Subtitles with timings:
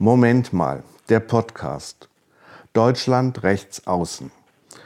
[0.00, 2.08] Moment mal, der Podcast.
[2.72, 4.30] Deutschland rechts außen.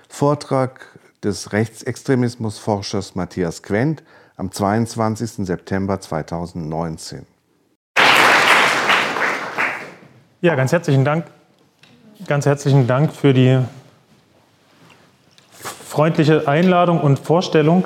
[0.08, 4.02] Vortrag des Rechtsextremismusforschers Matthias Quent
[4.38, 5.46] am 22.
[5.46, 7.26] September 2019.
[10.40, 11.27] Ja, ganz herzlichen Dank.
[12.27, 13.59] Ganz herzlichen Dank für die
[15.51, 17.85] freundliche Einladung und Vorstellung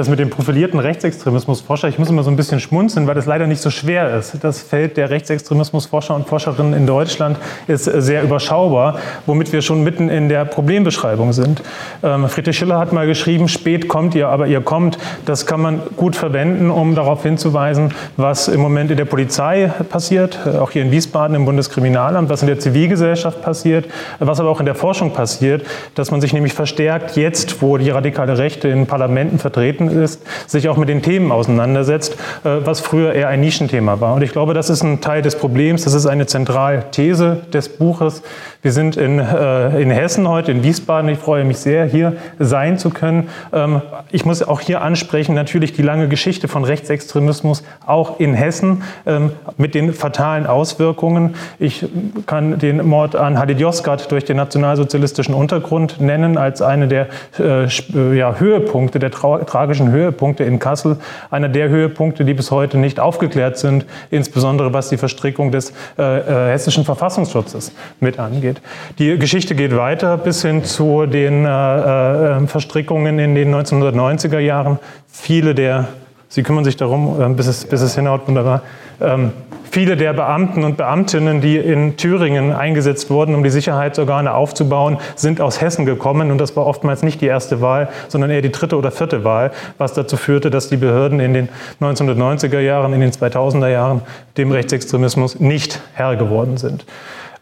[0.00, 3.46] das mit dem profilierten Rechtsextremismusforscher, ich muss immer so ein bisschen schmunzeln, weil das leider
[3.46, 4.42] nicht so schwer ist.
[4.42, 7.36] Das Feld der Rechtsextremismusforscher und Forscherinnen in Deutschland
[7.66, 11.62] ist sehr überschaubar, womit wir schon mitten in der Problembeschreibung sind.
[12.02, 14.96] Ähm, Friedrich Schiller hat mal geschrieben, spät kommt ihr, aber ihr kommt.
[15.26, 20.38] Das kann man gut verwenden, um darauf hinzuweisen, was im Moment in der Polizei passiert,
[20.46, 23.84] äh, auch hier in Wiesbaden im Bundeskriminalamt, was in der Zivilgesellschaft passiert,
[24.18, 27.90] was aber auch in der Forschung passiert, dass man sich nämlich verstärkt jetzt, wo die
[27.90, 32.80] radikale Rechte in Parlamenten vertreten vertreten ist, sich auch mit den Themen auseinandersetzt, äh, was
[32.80, 34.14] früher eher ein Nischenthema war.
[34.14, 38.22] Und ich glaube, das ist ein Teil des Problems, das ist eine Zentralthese des Buches.
[38.62, 41.08] Wir sind in, äh, in Hessen heute, in Wiesbaden.
[41.10, 43.28] Ich freue mich sehr, hier sein zu können.
[43.52, 48.82] Ähm, ich muss auch hier ansprechen, natürlich die lange Geschichte von Rechtsextremismus, auch in Hessen,
[49.06, 51.36] ähm, mit den fatalen Auswirkungen.
[51.58, 51.86] Ich
[52.26, 57.66] kann den Mord an Halid Yozgat durch den nationalsozialistischen Untergrund nennen als eine der äh,
[58.16, 60.96] ja, Höhepunkte der tragischen tragischen Höhepunkte in Kassel,
[61.30, 66.48] einer der Höhepunkte, die bis heute nicht aufgeklärt sind, insbesondere was die Verstrickung des äh,
[66.48, 68.49] äh, hessischen Verfassungsschutzes mit angeht.
[68.98, 74.78] Die Geschichte geht weiter bis hin zu den äh, äh Verstrickungen in den 1990er Jahren.
[75.08, 75.88] Viele der,
[76.28, 78.62] Sie kümmern sich darum, äh, bis es, bis es hinhaut, wunderbar.
[79.00, 79.32] Ähm,
[79.72, 85.40] Viele der Beamten und Beamtinnen, die in Thüringen eingesetzt wurden, um die Sicherheitsorgane aufzubauen, sind
[85.40, 86.32] aus Hessen gekommen.
[86.32, 89.52] Und das war oftmals nicht die erste Wahl, sondern eher die dritte oder vierte Wahl,
[89.78, 91.48] was dazu führte, dass die Behörden in den
[91.80, 94.02] 1990er Jahren, in den 2000er Jahren
[94.40, 96.84] dem Rechtsextremismus nicht Herr geworden sind.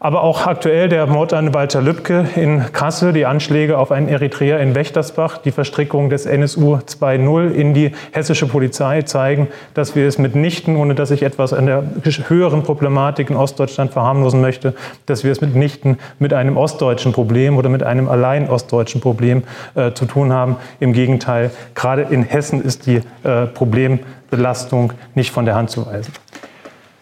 [0.01, 4.61] Aber auch aktuell der Mord an Walter Lübcke in Kassel, die Anschläge auf einen Eritreer
[4.61, 10.17] in Wächtersbach, die Verstrickung des NSU 2.0 in die hessische Polizei zeigen, dass wir es
[10.17, 11.83] mitnichten, ohne dass ich etwas an der
[12.29, 14.73] höheren Problematik in Ostdeutschland verharmlosen möchte,
[15.05, 19.43] dass wir es mitnichten mit einem ostdeutschen Problem oder mit einem allein ostdeutschen Problem
[19.75, 20.55] äh, zu tun haben.
[20.79, 26.13] Im Gegenteil, gerade in Hessen ist die äh, Problembelastung nicht von der Hand zu weisen.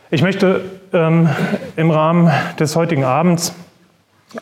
[0.10, 0.62] Ich möchte
[0.94, 1.28] ähm,
[1.76, 3.54] im Rahmen des heutigen Abends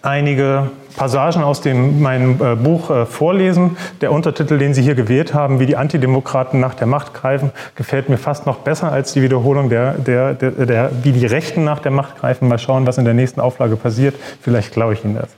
[0.04, 3.76] einige Passagen aus dem, meinem äh, Buch äh, vorlesen.
[4.00, 8.10] Der Untertitel, den Sie hier gewählt haben, wie die Antidemokraten nach der Macht greifen, gefällt
[8.10, 11.80] mir fast noch besser als die Wiederholung, der, der, der, der, wie die Rechten nach
[11.80, 12.48] der Macht greifen.
[12.48, 14.16] Mal schauen, was in der nächsten Auflage passiert.
[14.42, 15.30] Vielleicht glaube ich Ihnen das.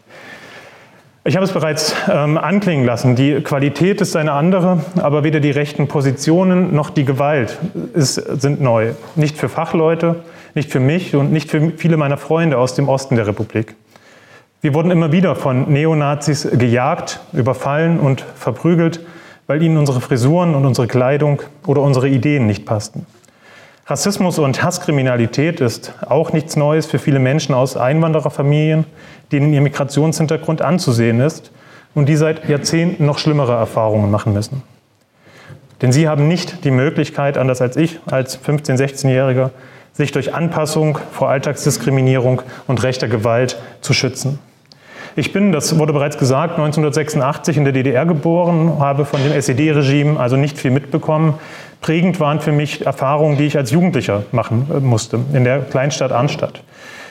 [1.27, 3.17] Ich habe es bereits ähm, anklingen lassen.
[3.17, 7.57] Die Qualität ist eine andere, aber weder die rechten Positionen noch die Gewalt
[7.93, 8.93] ist, sind neu.
[9.17, 10.23] Nicht für Fachleute,
[10.55, 13.75] nicht für mich und nicht für viele meiner Freunde aus dem Osten der Republik.
[14.61, 19.01] Wir wurden immer wieder von Neonazis gejagt, überfallen und verprügelt,
[19.47, 23.05] weil ihnen unsere Frisuren und unsere Kleidung oder unsere Ideen nicht passten.
[23.89, 28.83] Rassismus und Hasskriminalität ist auch nichts Neues für viele Menschen aus Einwandererfamilien,
[29.31, 31.51] denen ihr Migrationshintergrund anzusehen ist
[31.95, 34.61] und die seit Jahrzehnten noch schlimmere Erfahrungen machen müssen.
[35.81, 39.51] Denn sie haben nicht die Möglichkeit, anders als ich als 15-, 16-Jähriger,
[39.93, 44.39] sich durch Anpassung vor Alltagsdiskriminierung und rechter Gewalt zu schützen.
[45.19, 50.19] Ich bin, das wurde bereits gesagt, 1986 in der DDR geboren, habe von dem SED-Regime
[50.19, 51.39] also nicht viel mitbekommen.
[51.81, 56.11] Prägend waren für mich Erfahrungen, die ich als Jugendlicher machen äh, musste, in der Kleinstadt
[56.11, 56.61] Arnstadt.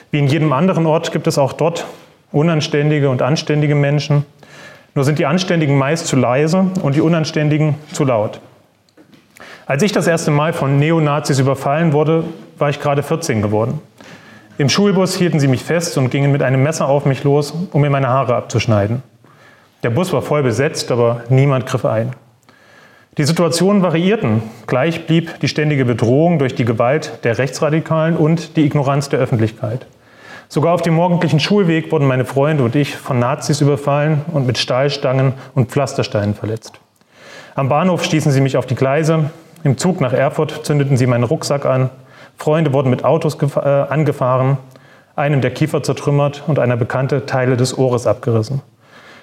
[0.09, 1.85] Wie in jedem anderen Ort gibt es auch dort
[2.31, 4.25] unanständige und anständige Menschen.
[4.95, 8.39] Nur sind die Anständigen meist zu leise und die Unanständigen zu laut.
[9.65, 12.23] Als ich das erste Mal von Neonazis überfallen wurde,
[12.57, 13.81] war ich gerade 14 geworden.
[14.59, 17.81] Im Schulbus hielten sie mich fest und gingen mit einem Messer auf mich los, um
[17.81, 19.03] mir meine Haare abzuschneiden.
[19.83, 22.13] Der Bus war voll besetzt, aber niemand griff ein.
[23.19, 24.41] Die Situationen variierten.
[24.65, 29.85] Gleich blieb die ständige Bedrohung durch die Gewalt der Rechtsradikalen und die Ignoranz der Öffentlichkeit.
[30.49, 34.57] Sogar auf dem morgendlichen Schulweg wurden meine Freunde und ich von Nazis überfallen und mit
[34.57, 36.79] Stahlstangen und Pflastersteinen verletzt.
[37.53, 39.29] Am Bahnhof stießen sie mich auf die Gleise.
[39.63, 41.91] Im Zug nach Erfurt zündeten sie meinen Rucksack an.
[42.37, 44.57] Freunde wurden mit Autos äh, angefahren,
[45.15, 48.61] einem der Kiefer zertrümmert und einer Bekannte Teile des Ohres abgerissen.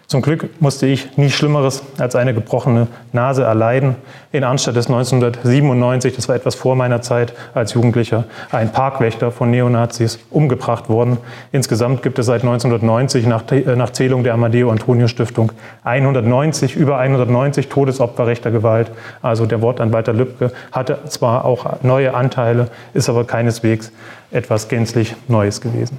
[0.06, 3.96] Zum Glück musste ich nie Schlimmeres als eine gebrochene Nase erleiden.
[4.32, 9.50] In Arnstadt ist 1997, das war etwas vor meiner Zeit als Jugendlicher, ein Parkwächter von
[9.50, 11.16] Neonazis umgebracht worden.
[11.52, 15.52] Insgesamt gibt es seit 1990 nach, äh, nach Zählung der Amadeo Antonio Stiftung
[15.84, 18.90] 190, über 190 Todesopfer rechter Gewalt.
[19.22, 23.90] Also der Wortanwalt Lübcke hatte zwar auch neue Anteile, ist aber keineswegs
[24.30, 25.98] etwas gänzlich Neues gewesen.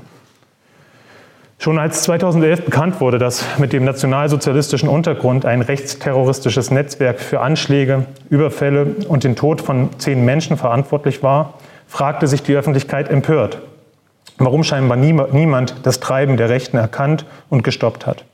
[1.57, 8.05] Schon als 2011 bekannt wurde, dass mit dem nationalsozialistischen Untergrund ein rechtsterroristisches Netzwerk für Anschläge,
[8.29, 11.55] Überfälle und den Tod von zehn Menschen verantwortlich war,
[11.87, 13.59] fragte sich die Öffentlichkeit empört,
[14.37, 18.25] warum scheinbar niemand das Treiben der Rechten erkannt und gestoppt hat.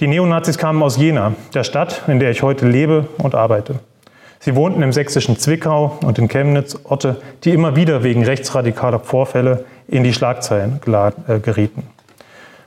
[0.00, 3.80] Die Neonazis kamen aus Jena, der Stadt, in der ich heute lebe und arbeite.
[4.40, 9.64] Sie wohnten im sächsischen Zwickau und in Chemnitz, Orte, die immer wieder wegen rechtsradikaler Vorfälle
[9.88, 10.80] in die Schlagzeilen
[11.28, 11.93] äh, gerieten.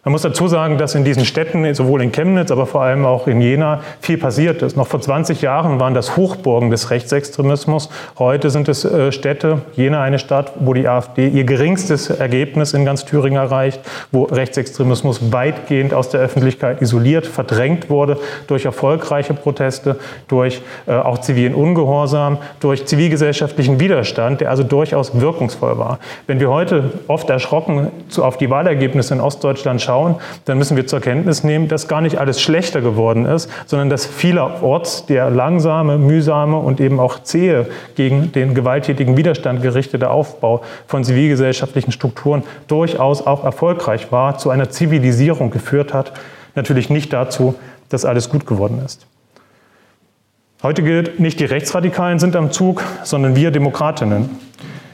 [0.08, 3.28] Man muss dazu sagen, dass in diesen Städten, sowohl in Chemnitz, aber vor allem auch
[3.28, 4.78] in Jena, viel passiert ist.
[4.78, 7.90] Noch vor 20 Jahren waren das Hochburgen des Rechtsextremismus.
[8.18, 12.86] Heute sind es äh, Städte, Jena eine Stadt, wo die AfD ihr geringstes Ergebnis in
[12.86, 13.82] ganz Thüringen erreicht,
[14.14, 18.18] wo Rechtsextremismus weitgehend aus der Öffentlichkeit isoliert, verdrängt wurde
[18.48, 19.98] durch erfolgreiche Proteste,
[20.30, 26.00] durch äh, auch zivilen Ungehorsam, durch zivilgesellschaftlichen Widerstand, der also durchaus wirkungsvoll war.
[26.28, 30.16] Wenn wir heute oft erschrocken auf die Wahlergebnisse in Ostdeutschland schauen, schauen,
[30.46, 34.06] dann müssen wir zur Kenntnis nehmen, dass gar nicht alles schlechter geworden ist, sondern dass
[34.06, 41.04] vielerorts der langsame, mühsame und eben auch zähe gegen den gewalttätigen Widerstand gerichtete Aufbau von
[41.04, 46.14] zivilgesellschaftlichen Strukturen durchaus auch erfolgreich war, zu einer Zivilisierung geführt hat.
[46.56, 47.56] Natürlich nicht dazu,
[47.90, 49.08] dass alles gut geworden ist.
[50.64, 54.30] Heute gilt, nicht die Rechtsradikalen sind am Zug, sondern wir Demokratinnen.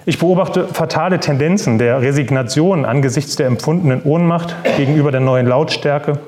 [0.06, 6.20] Ich beobachte fatale Tendenzen der Resignation angesichts der empfundenen Ohnmacht gegenüber der neuen Lautstärke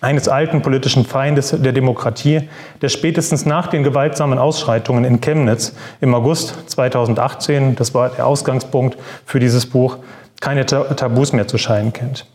[0.00, 2.48] eines alten politischen Feindes der Demokratie,
[2.80, 8.96] der spätestens nach den gewaltsamen Ausschreitungen in Chemnitz im August 2018, das war der Ausgangspunkt
[9.26, 9.98] für dieses Buch,
[10.40, 12.26] keine Tabus mehr zu scheinen kennt.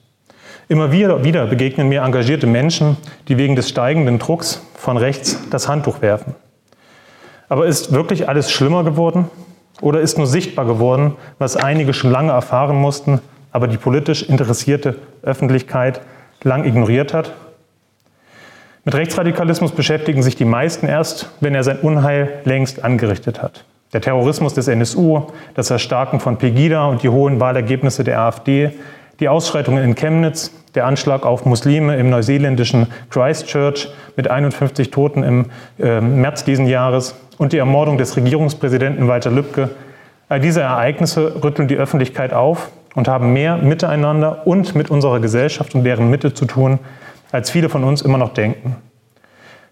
[0.68, 2.98] Immer wieder begegnen mir engagierte Menschen,
[3.30, 6.36] die wegen des steigenden Drucks von rechts das Handtuch werfen.
[7.48, 9.30] Aber ist wirklich alles schlimmer geworden?
[9.82, 13.20] Oder ist nur sichtbar geworden, was einige schon lange erfahren mussten,
[13.52, 16.02] aber die politisch interessierte Öffentlichkeit
[16.44, 17.34] lang ignoriert hat?
[18.86, 23.66] Mit Rechtsradikalismus beschäftigen sich die meisten erst, wenn er sein Unheil längst angerichtet hat.
[23.94, 25.24] Der Terrorismus des NSU,
[25.56, 28.72] das Erstarken von Pegida und die hohen Wahlergebnisse der AfD,
[29.20, 35.46] die Ausschreitungen in Chemnitz, der Anschlag auf Muslime im neuseeländischen Christchurch mit 51 Toten im
[35.80, 39.70] äh, März diesen Jahres und die Ermordung des Regierungspräsidenten Walter Lübcke.
[40.28, 45.76] All diese Ereignisse rütteln die Öffentlichkeit auf und haben mehr miteinander und mit unserer Gesellschaft
[45.76, 46.80] und deren Mitte zu tun,
[47.32, 48.76] als viele von uns immer noch denken.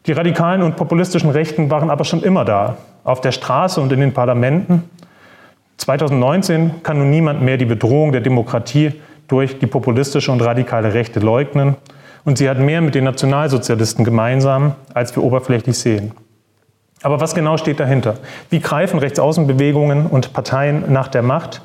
[0.06, 4.02] Die radikalen und populistischen Rechten waren aber schon immer da, auf der Straße und in
[4.02, 4.84] den Parlamenten.
[5.78, 8.94] 2019 kann nun niemand mehr die Bedrohung der Demokratie
[9.28, 11.76] durch die populistische und radikale Rechte leugnen.
[12.26, 16.12] Und sie hat mehr mit den Nationalsozialisten gemeinsam, als wir oberflächlich sehen.
[17.02, 18.16] Aber was genau steht dahinter?
[18.50, 21.62] Wie greifen Rechtsaußenbewegungen und Parteien nach der Macht?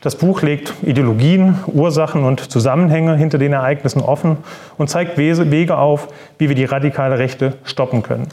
[0.00, 4.38] Das Buch legt Ideologien, Ursachen und Zusammenhänge hinter den Ereignissen offen
[4.78, 8.28] und zeigt Wege auf, wie wir die radikale Rechte stoppen können.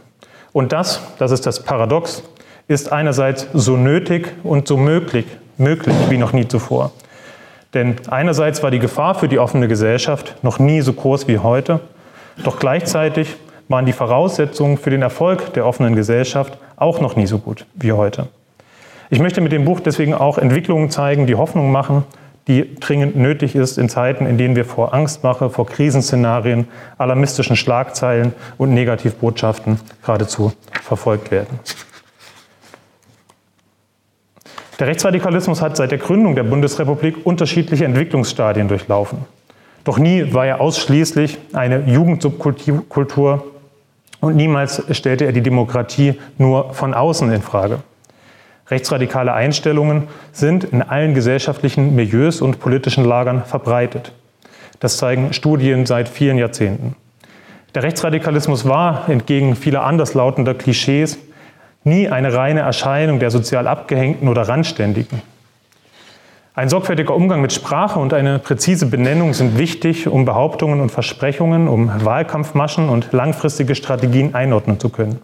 [0.52, 2.24] Und das, das ist das Paradox,
[2.68, 5.26] ist einerseits so nötig und so möglich,
[5.58, 6.92] möglich wie noch nie zuvor.
[7.74, 11.80] Denn einerseits war die Gefahr für die offene Gesellschaft noch nie so groß wie heute,
[12.44, 13.36] doch gleichzeitig
[13.68, 17.92] waren die Voraussetzungen für den Erfolg der offenen Gesellschaft auch noch nie so gut wie
[17.92, 18.28] heute.
[19.12, 22.04] Ich möchte mit dem Buch deswegen auch Entwicklungen zeigen, die Hoffnung machen,
[22.48, 28.34] die dringend nötig ist in Zeiten, in denen wir vor Angstmache, vor Krisenszenarien, alarmistischen Schlagzeilen
[28.58, 31.60] und Negativbotschaften geradezu verfolgt werden.
[34.80, 39.26] Der Rechtsradikalismus hat seit der Gründung der Bundesrepublik unterschiedliche Entwicklungsstadien durchlaufen.
[39.84, 43.46] Doch nie war er ausschließlich eine Jugendsubkultur
[44.22, 47.80] und niemals stellte er die Demokratie nur von außen in Frage.
[48.70, 54.14] Rechtsradikale Einstellungen sind in allen gesellschaftlichen Milieus und politischen Lagern verbreitet.
[54.80, 56.96] Das zeigen Studien seit vielen Jahrzehnten.
[57.76, 61.20] Der Rechtsradikalismus war, entgegen vieler anderslautender Klischees,
[61.84, 65.22] nie eine reine Erscheinung der sozial Abgehängten oder Randständigen.
[66.56, 71.70] Ein sorgfältiger Umgang mit Sprache und eine präzise Benennung sind wichtig, um Behauptungen und Versprechungen,
[71.70, 75.20] um Wahlkampfmaschen und langfristige Strategien einordnen zu können.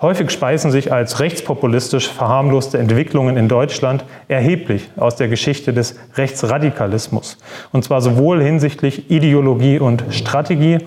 [0.00, 7.38] Häufig speisen sich als rechtspopulistisch verharmloste Entwicklungen in Deutschland erheblich aus der Geschichte des Rechtsradikalismus.
[7.72, 10.78] Und zwar sowohl hinsichtlich Ideologie und Strategie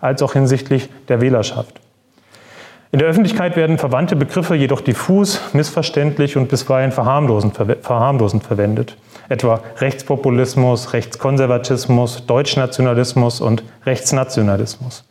[0.00, 1.80] als auch hinsichtlich der Wählerschaft.
[2.92, 8.96] In der Öffentlichkeit werden verwandte Begriffe jedoch diffus, missverständlich und bisweilen verharmlosend, verharmlosend verwendet.
[9.28, 15.04] Etwa Rechtspopulismus, Rechtskonservatismus, Deutschnationalismus und Rechtsnationalismus.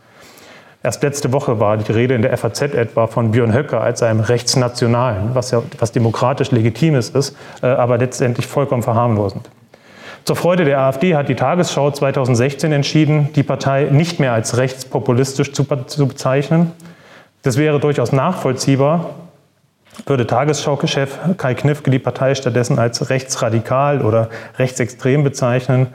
[0.83, 4.19] Erst letzte Woche war die Rede in der FAZ etwa von Björn Höcke als einem
[4.19, 9.49] Rechtsnationalen, was ja was demokratisch Legitimes ist, äh, aber letztendlich vollkommen verharmlosend.
[10.25, 15.53] Zur Freude der AfD hat die Tagesschau 2016 entschieden, die Partei nicht mehr als rechtspopulistisch
[15.53, 16.71] zu, zu bezeichnen,
[17.45, 19.11] das wäre durchaus nachvollziehbar,
[20.07, 25.87] würde Tagesschau-Chef Kai Knifke die Partei stattdessen als rechtsradikal oder rechtsextrem bezeichnen.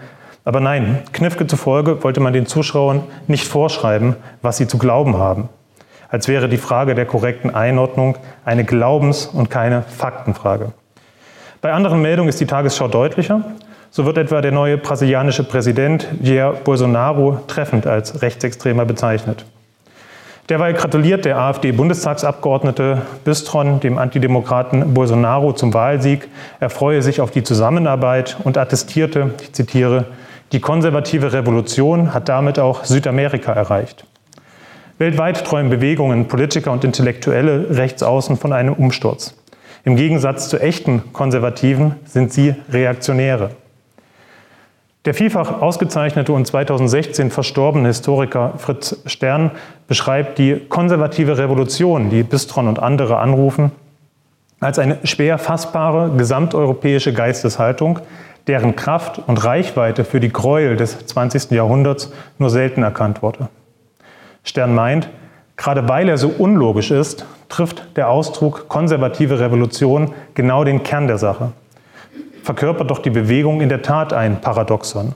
[0.44, 5.48] Aber nein, Knifke zufolge wollte man den Zuschauern nicht vorschreiben, was sie zu glauben haben.
[6.08, 10.72] Als wäre die Frage der korrekten Einordnung eine Glaubens- und keine Faktenfrage.
[11.60, 13.42] Bei anderen Meldungen ist die Tagesschau deutlicher.
[13.90, 19.44] So wird etwa der neue brasilianische Präsident Jair Bolsonaro treffend als rechtsextremer bezeichnet.
[20.50, 26.26] Derweil gratuliert der AfD-Bundestagsabgeordnete Bistron dem Antidemokraten Bolsonaro zum Wahlsieg.
[26.58, 30.06] Er freue sich auf die Zusammenarbeit und attestierte, ich zitiere,
[30.50, 34.04] die konservative Revolution hat damit auch Südamerika erreicht.
[34.98, 39.36] Weltweit träumen Bewegungen, Politiker und Intellektuelle rechtsaußen von einem Umsturz.
[39.84, 43.50] Im Gegensatz zu echten Konservativen sind sie Reaktionäre.
[45.06, 49.50] Der vielfach ausgezeichnete und 2016 verstorbene Historiker Fritz Stern
[49.88, 53.72] beschreibt die konservative Revolution, die Bistron und andere anrufen,
[54.60, 58.00] als eine schwer fassbare gesamteuropäische Geisteshaltung,
[58.46, 61.50] deren Kraft und Reichweite für die Gräuel des 20.
[61.52, 63.48] Jahrhunderts nur selten erkannt wurde.
[64.44, 65.08] Stern meint,
[65.56, 71.16] gerade weil er so unlogisch ist, trifft der Ausdruck konservative Revolution genau den Kern der
[71.16, 71.52] Sache
[72.42, 75.14] verkörpert doch die Bewegung in der Tat ein Paradoxon.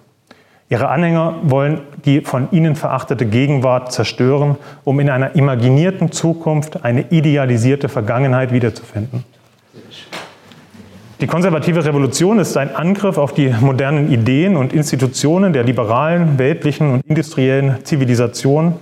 [0.70, 7.10] Ihre Anhänger wollen die von ihnen verachtete Gegenwart zerstören, um in einer imaginierten Zukunft eine
[7.10, 9.24] idealisierte Vergangenheit wiederzufinden.
[11.20, 16.90] Die konservative Revolution ist ein Angriff auf die modernen Ideen und Institutionen der liberalen, weltlichen
[16.90, 18.74] und industriellen Zivilisation.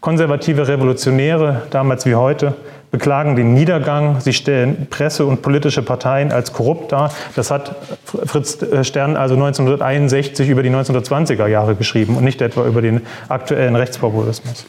[0.00, 2.54] Konservative Revolutionäre, damals wie heute,
[2.94, 4.20] beklagen den Niedergang.
[4.20, 7.12] Sie stellen Presse und politische Parteien als korrupt dar.
[7.34, 7.74] Das hat
[8.04, 13.74] Fritz Stern also 1961 über die 1920er Jahre geschrieben und nicht etwa über den aktuellen
[13.74, 14.66] Rechtspopulismus.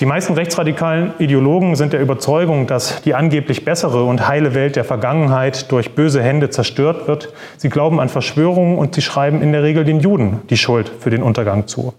[0.00, 4.84] Die meisten rechtsradikalen Ideologen sind der Überzeugung, dass die angeblich bessere und heile Welt der
[4.84, 7.32] Vergangenheit durch böse Hände zerstört wird.
[7.56, 11.10] Sie glauben an Verschwörungen und sie schreiben in der Regel den Juden die Schuld für
[11.10, 11.94] den Untergang zu.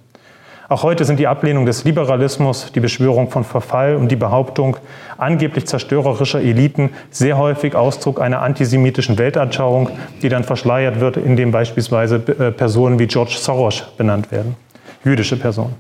[0.70, 4.76] Auch heute sind die Ablehnung des Liberalismus, die Beschwörung von Verfall und die Behauptung
[5.18, 9.90] angeblich zerstörerischer Eliten sehr häufig Ausdruck einer antisemitischen Weltanschauung,
[10.22, 14.58] die dann verschleiert wird, indem beispielsweise äh, Personen wie George Soros benannt werden,
[15.06, 15.76] jüdische Personen.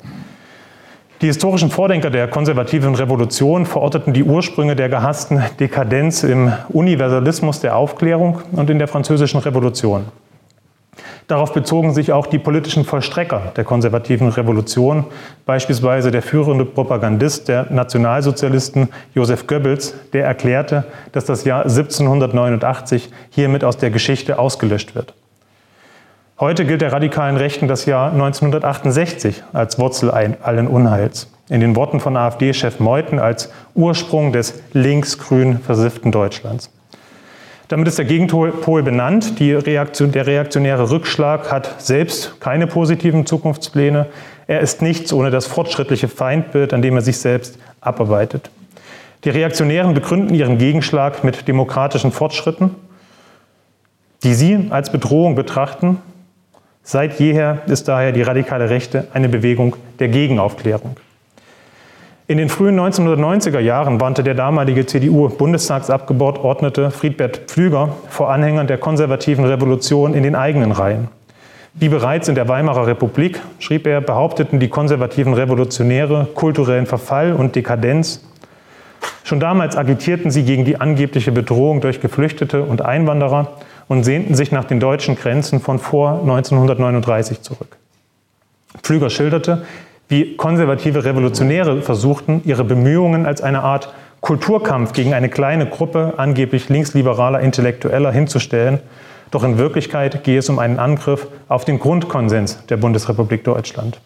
[1.20, 7.76] Die historischen Vordenker der konservativen Revolution verorteten die Ursprünge der gehassten Dekadenz im Universalismus der
[7.76, 10.06] Aufklärung und in der französischen Revolution.
[11.28, 15.04] Darauf bezogen sich auch die politischen Vollstrecker der konservativen Revolution,
[15.46, 23.66] beispielsweise der führende Propagandist der Nationalsozialisten Joseph Goebbels, der erklärte, dass das Jahr 1789 hiermit
[23.66, 25.14] aus der Geschichte ausgelöscht wird.
[26.40, 31.30] Heute gilt der radikalen Rechten das Jahr 1968 als Wurzel allen Unheils.
[31.50, 36.72] In den Worten von AfD-Chef Meuthen als Ursprung des linksgrün versifften Deutschlands.
[37.70, 39.34] Damit ist der Gegenpol benannt.
[39.40, 44.08] Reaktion, der reaktionäre Rückschlag hat selbst keine positiven Zukunftspläne.
[44.48, 48.50] Er ist nichts ohne das fortschrittliche Feindbild, an dem er sich selbst abarbeitet.
[49.26, 52.76] Die Reaktionären begründen ihren Gegenschlag mit demokratischen Fortschritten,
[54.24, 55.98] die sie als Bedrohung betrachten.
[56.84, 60.96] Seit jeher ist daher die radikale Rechte eine Bewegung der Gegenaufklärung.
[62.30, 69.46] In den frühen 1990er Jahren warnte der damalige CDU-Bundestagsabgeordnete Friedbert Pflüger vor Anhängern der konservativen
[69.46, 71.08] Revolution in den eigenen Reihen.
[71.74, 77.56] Wie bereits in der Weimarer Republik, schrieb er, behaupteten die konservativen Revolutionäre kulturellen Verfall und
[77.56, 78.26] Dekadenz.
[79.24, 83.54] Schon damals agitierten sie gegen die angebliche Bedrohung durch Geflüchtete und Einwanderer
[83.88, 87.78] und sehnten sich nach den deutschen Grenzen von vor 1939 zurück.
[88.84, 89.64] Pflüger schilderte,
[90.10, 96.70] wie konservative Revolutionäre versuchten, ihre Bemühungen als eine Art Kulturkampf gegen eine kleine Gruppe angeblich
[96.70, 98.80] linksliberaler Intellektueller hinzustellen.
[99.32, 104.00] Doch in Wirklichkeit gehe es um einen Angriff auf den Grundkonsens der Bundesrepublik Deutschland.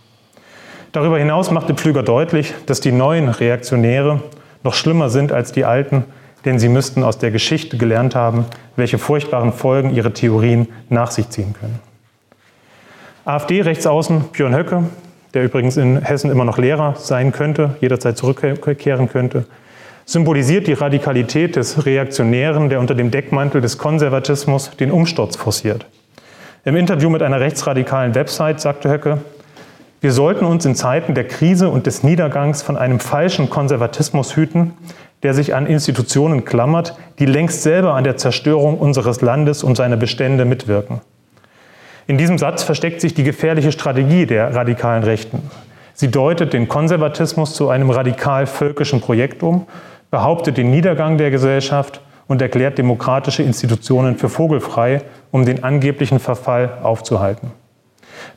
[0.91, 4.22] Darüber hinaus machte Pflüger deutlich, dass die neuen Reaktionäre
[4.63, 6.03] noch schlimmer sind als die alten,
[6.43, 11.29] denn sie müssten aus der Geschichte gelernt haben, welche furchtbaren Folgen ihre Theorien nach sich
[11.29, 11.79] ziehen können.
[13.24, 14.84] AfD-Rechtsaußen Björn Höcke
[15.34, 19.46] der übrigens in Hessen immer noch Lehrer sein könnte, jederzeit zurückkehren könnte,
[20.06, 25.86] symbolisiert die Radikalität des Reaktionären, der unter dem Deckmantel des Konservatismus den Umsturz forciert.
[26.66, 29.20] Im Interview mit einer rechtsradikalen Website sagte Höcke,
[30.02, 34.74] wir sollten uns in Zeiten der Krise und des Niedergangs von einem falschen Konservatismus hüten,
[35.24, 39.98] der sich an Institutionen klammert, die längst selber an der Zerstörung unseres Landes und seiner
[39.98, 41.02] Bestände mitwirken.
[42.12, 45.50] In diesem Satz versteckt sich die gefährliche Strategie der radikalen Rechten.
[45.94, 49.65] Sie deutet den Konservatismus zu einem radikal völkischen Projekt um,
[50.10, 56.80] behauptet den Niedergang der Gesellschaft und erklärt demokratische Institutionen für vogelfrei, um den angeblichen Verfall
[56.84, 57.51] aufzuhalten.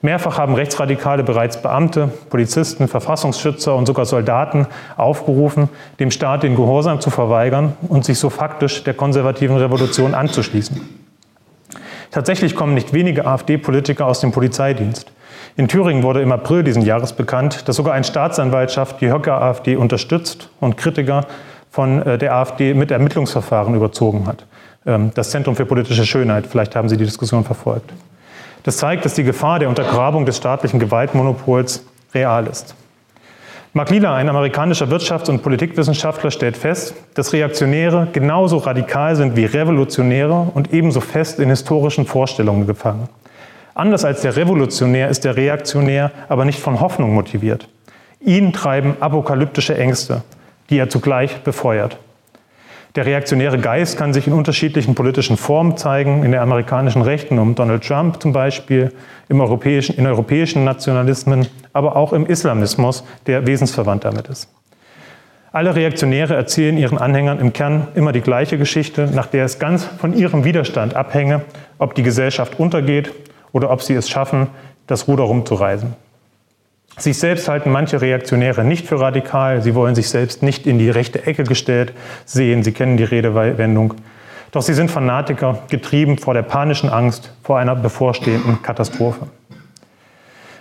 [0.02, 7.00] Mehrfach haben Rechtsradikale bereits Beamte, Polizisten, Verfassungsschützer und sogar Soldaten aufgerufen, dem Staat den Gehorsam
[7.00, 11.03] zu verweigern und sich so faktisch der konservativen Revolution anzuschließen.
[12.14, 15.10] Tatsächlich kommen nicht wenige AfD-Politiker aus dem Polizeidienst.
[15.56, 20.48] In Thüringen wurde im April diesen Jahres bekannt, dass sogar eine Staatsanwaltschaft die Höcker-AfD unterstützt
[20.60, 21.26] und Kritiker
[21.72, 24.46] von äh, der AfD mit Ermittlungsverfahren überzogen hat.
[24.86, 27.92] Ähm, das Zentrum für politische Schönheit, vielleicht haben Sie die Diskussion verfolgt.
[28.62, 32.76] Das zeigt, dass die Gefahr der Untergrabung des staatlichen Gewaltmonopols real ist.
[33.76, 39.46] Mark Lila, ein amerikanischer Wirtschafts- und Politikwissenschaftler, stellt fest, dass Reaktionäre genauso radikal sind wie
[39.46, 43.08] Revolutionäre und ebenso fest in historischen Vorstellungen gefangen.
[43.74, 47.68] Anders als der Revolutionär ist der Reaktionär aber nicht von Hoffnung motiviert.
[48.20, 50.22] Ihn treiben apokalyptische Ängste,
[50.70, 51.98] die er zugleich befeuert.
[52.94, 57.56] Der reaktionäre Geist kann sich in unterschiedlichen politischen Formen zeigen, in der amerikanischen Rechten um
[57.56, 58.92] Donald Trump zum Beispiel,
[59.28, 64.48] im europäischen, in europäischen Nationalismen, aber auch im Islamismus, der wesensverwandt damit ist.
[65.50, 69.84] Alle Reaktionäre erzählen ihren Anhängern im Kern immer die gleiche Geschichte, nach der es ganz
[69.84, 71.42] von ihrem Widerstand abhänge,
[71.78, 73.12] ob die Gesellschaft untergeht
[73.50, 74.48] oder ob sie es schaffen,
[74.86, 75.94] das Ruder rumzureisen.
[76.96, 79.62] Sich selbst halten manche Reaktionäre nicht für radikal.
[79.62, 81.92] Sie wollen sich selbst nicht in die rechte Ecke gestellt
[82.24, 82.62] sehen.
[82.62, 83.94] Sie kennen die Redewendung.
[84.52, 89.26] Doch sie sind Fanatiker, getrieben vor der panischen Angst vor einer bevorstehenden Katastrophe.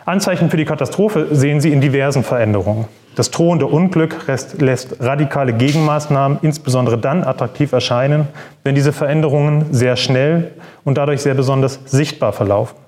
[0.05, 2.85] Anzeichen für die Katastrophe sehen Sie in diversen Veränderungen.
[3.15, 4.15] Das drohende Unglück
[4.57, 8.27] lässt radikale Gegenmaßnahmen insbesondere dann attraktiv erscheinen,
[8.63, 10.51] wenn diese Veränderungen sehr schnell
[10.83, 12.82] und dadurch sehr besonders sichtbar verlaufen.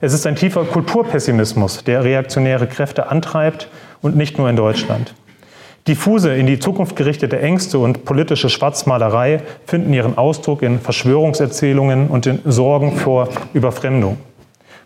[0.00, 3.68] Es ist ein tiefer Kulturpessimismus, der reaktionäre Kräfte antreibt
[4.00, 5.12] und nicht nur in Deutschland.
[5.88, 12.26] Diffuse, in die Zukunft gerichtete Ängste und politische Schwarzmalerei finden ihren Ausdruck in Verschwörungserzählungen und
[12.26, 14.18] in Sorgen vor Überfremdung,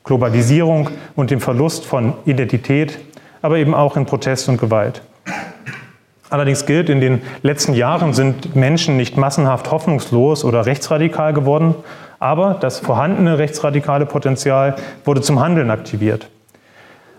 [0.03, 2.99] Globalisierung und dem Verlust von Identität,
[3.43, 5.03] aber eben auch in Protest und Gewalt.
[6.31, 11.75] Allerdings gilt, in den letzten Jahren sind Menschen nicht massenhaft hoffnungslos oder rechtsradikal geworden,
[12.23, 16.29] aber das vorhandene rechtsradikale Potenzial wurde zum Handeln aktiviert.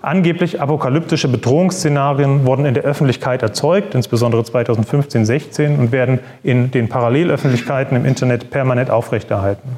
[0.02, 6.88] Angeblich apokalyptische Bedrohungsszenarien wurden in der Öffentlichkeit erzeugt, insbesondere 2015, 16 und werden in den
[6.88, 9.78] Parallelöffentlichkeiten im Internet permanent aufrechterhalten.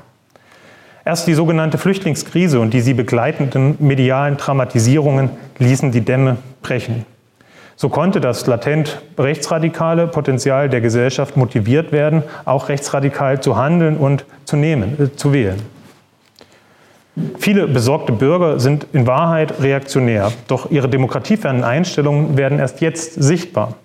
[1.03, 7.05] Erst die sogenannte Flüchtlingskrise und die sie begleitenden medialen Dramatisierungen ließen die Dämme brechen.
[7.77, 14.25] So konnte das latent rechtsradikale Potenzial der Gesellschaft motiviert werden, auch rechtsradikal zu handeln und
[14.45, 15.61] zu nehmen, äh, zu wählen.
[17.37, 23.75] Viele besorgte Bürger sind in Wahrheit reaktionär, doch ihre demokratiefernen Einstellungen werden erst jetzt sichtbar.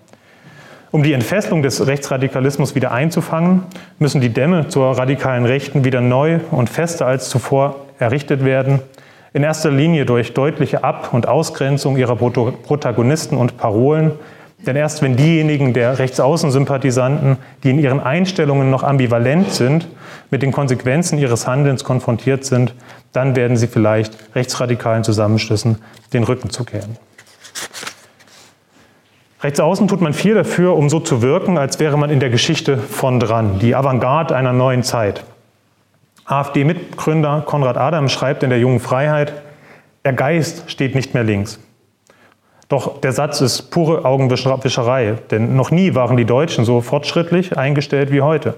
[0.90, 3.62] Um die Entfesselung des Rechtsradikalismus wieder einzufangen,
[4.00, 8.80] müssen die Dämme zur radikalen Rechten wieder neu und fester als zuvor errichtet werden
[9.32, 14.12] in erster Linie durch deutliche Ab- und Ausgrenzung ihrer Protagonisten und Parolen.
[14.66, 19.88] Denn erst wenn diejenigen der Rechtsaußensympathisanten, die in ihren Einstellungen noch ambivalent sind,
[20.30, 22.74] mit den Konsequenzen ihres Handelns konfrontiert sind,
[23.12, 25.78] dann werden sie vielleicht rechtsradikalen Zusammenschlüssen
[26.12, 26.96] den Rücken zukehren.
[29.42, 32.76] Rechtsaußen tut man viel dafür, um so zu wirken, als wäre man in der Geschichte
[32.76, 35.24] von dran, die Avantgarde einer neuen Zeit.
[36.30, 39.32] AfD-Mitgründer Konrad Adam schreibt in der Jungen Freiheit,
[40.04, 41.58] der Geist steht nicht mehr links.
[42.68, 48.12] Doch der Satz ist pure Augenwischerei, denn noch nie waren die Deutschen so fortschrittlich eingestellt
[48.12, 48.54] wie heute.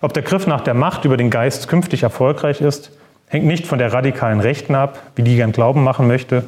[0.00, 2.92] Ob der Griff nach der Macht über den Geist künftig erfolgreich ist,
[3.28, 6.44] hängt nicht von der radikalen Rechten ab, wie die gern glauben machen möchte,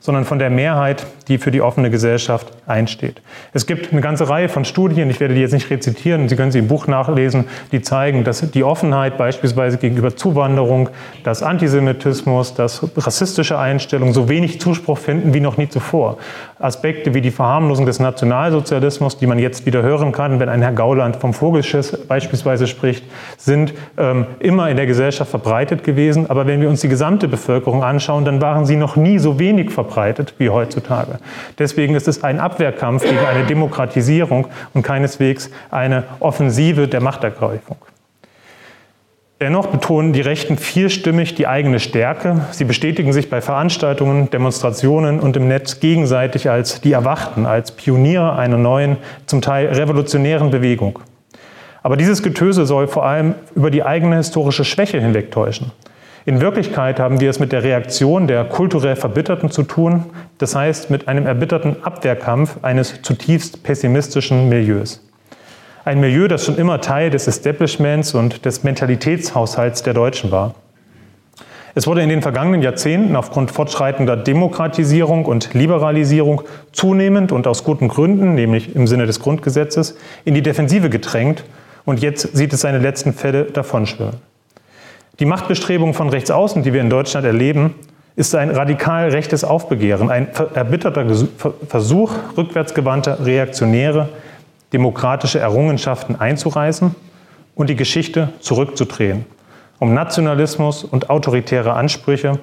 [0.00, 3.20] sondern von der Mehrheit, die für die offene Gesellschaft einsteht.
[3.52, 6.52] Es gibt eine ganze Reihe von Studien, ich werde die jetzt nicht rezitieren, Sie können
[6.52, 10.88] sie im Buch nachlesen, die zeigen, dass die Offenheit beispielsweise gegenüber Zuwanderung,
[11.24, 16.18] dass Antisemitismus, dass rassistische Einstellungen so wenig Zuspruch finden wie noch nie zuvor.
[16.60, 20.72] Aspekte wie die Verharmlosung des Nationalsozialismus, die man jetzt wieder hören kann, wenn ein Herr
[20.72, 23.04] Gauland vom Vogelschiss beispielsweise spricht,
[23.36, 26.28] sind ähm, immer in der Gesellschaft verbreitet gewesen.
[26.28, 29.70] Aber wenn wir uns die gesamte Bevölkerung anschauen, dann waren sie noch nie so wenig
[29.70, 31.18] verbreitet wie heutzutage.
[31.58, 37.76] Deswegen ist es ein Abwehrkampf gegen eine Demokratisierung und keineswegs eine Offensive der Machtergreifung.
[39.40, 42.40] Dennoch betonen die Rechten vielstimmig die eigene Stärke.
[42.50, 48.34] Sie bestätigen sich bei Veranstaltungen, Demonstrationen und im Netz gegenseitig als die Erwachten, als Pioniere
[48.34, 48.96] einer neuen,
[49.26, 50.98] zum Teil revolutionären Bewegung.
[51.84, 55.70] Aber dieses Getöse soll vor allem über die eigene historische Schwäche hinwegtäuschen.
[56.26, 60.06] In Wirklichkeit haben wir es mit der Reaktion der kulturell Verbitterten zu tun,
[60.38, 65.00] das heißt mit einem erbitterten Abwehrkampf eines zutiefst pessimistischen Milieus.
[65.88, 70.54] Ein Milieu, das schon immer Teil des Establishments und des Mentalitätshaushalts der Deutschen war.
[71.74, 77.88] Es wurde in den vergangenen Jahrzehnten aufgrund fortschreitender Demokratisierung und Liberalisierung zunehmend und aus guten
[77.88, 79.96] Gründen, nämlich im Sinne des Grundgesetzes,
[80.26, 81.44] in die Defensive gedrängt
[81.86, 84.16] und jetzt sieht es seine letzten Fälle davonschwimmen.
[85.20, 87.74] Die Machtbestrebungen von rechts außen, die wir in Deutschland erleben,
[88.14, 91.06] ist ein radikal rechtes Aufbegehren, ein erbitterter
[91.66, 94.10] Versuch, rückwärtsgewandte, reaktionäre,
[94.72, 96.94] demokratische Errungenschaften einzureißen
[97.54, 99.24] und die Geschichte zurückzudrehen,
[99.78, 102.38] um Nationalismus und autoritäre Ansprüche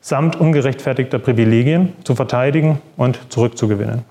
[0.00, 4.02] samt ungerechtfertigter Privilegien zu verteidigen und zurückzugewinnen.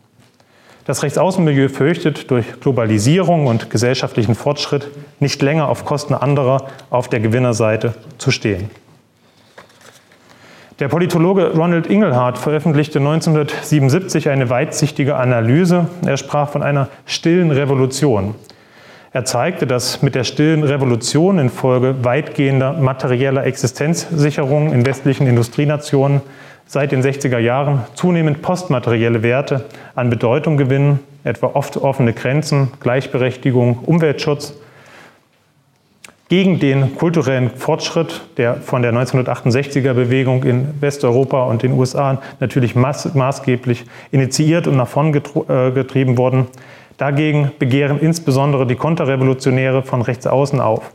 [0.85, 4.87] Das Rechtsaußenmilieu fürchtet, durch Globalisierung und gesellschaftlichen Fortschritt
[5.19, 8.71] nicht länger auf Kosten anderer auf der Gewinnerseite zu stehen.
[10.81, 15.87] Der Politologe Ronald Inglehart veröffentlichte 1977 eine weitsichtige Analyse.
[16.03, 18.33] Er sprach von einer stillen Revolution.
[19.13, 26.21] Er zeigte, dass mit der stillen Revolution infolge weitgehender materieller Existenzsicherung in westlichen Industrienationen
[26.65, 33.77] seit den 60er Jahren zunehmend postmaterielle Werte an Bedeutung gewinnen, etwa oft offene Grenzen, Gleichberechtigung,
[33.85, 34.55] Umweltschutz,
[36.31, 42.73] gegen den kulturellen Fortschritt, der von der 1968er Bewegung in Westeuropa und den USA natürlich
[42.73, 46.47] maßgeblich initiiert und nach vorn äh, getrieben worden.
[46.95, 50.93] Dagegen begehren insbesondere die Konterrevolutionäre von rechts außen auf.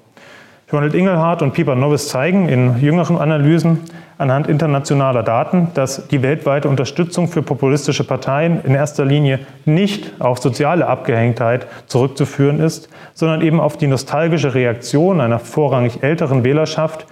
[0.72, 3.82] Ronald Ingelhardt und Pieper Novice zeigen in jüngeren Analysen,
[4.18, 10.40] anhand internationaler Daten, dass die weltweite Unterstützung für populistische Parteien in erster Linie nicht auf
[10.40, 17.06] soziale Abgehängtheit zurückzuführen ist, sondern eben auf die nostalgische Reaktion einer vorrangig älteren Wählerschaft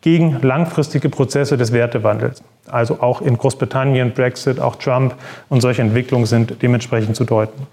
[0.00, 2.42] gegen langfristige Prozesse des Wertewandels.
[2.68, 5.14] Also auch in Großbritannien, Brexit, auch Trump
[5.48, 7.68] und solche Entwicklungen sind dementsprechend zu deuten.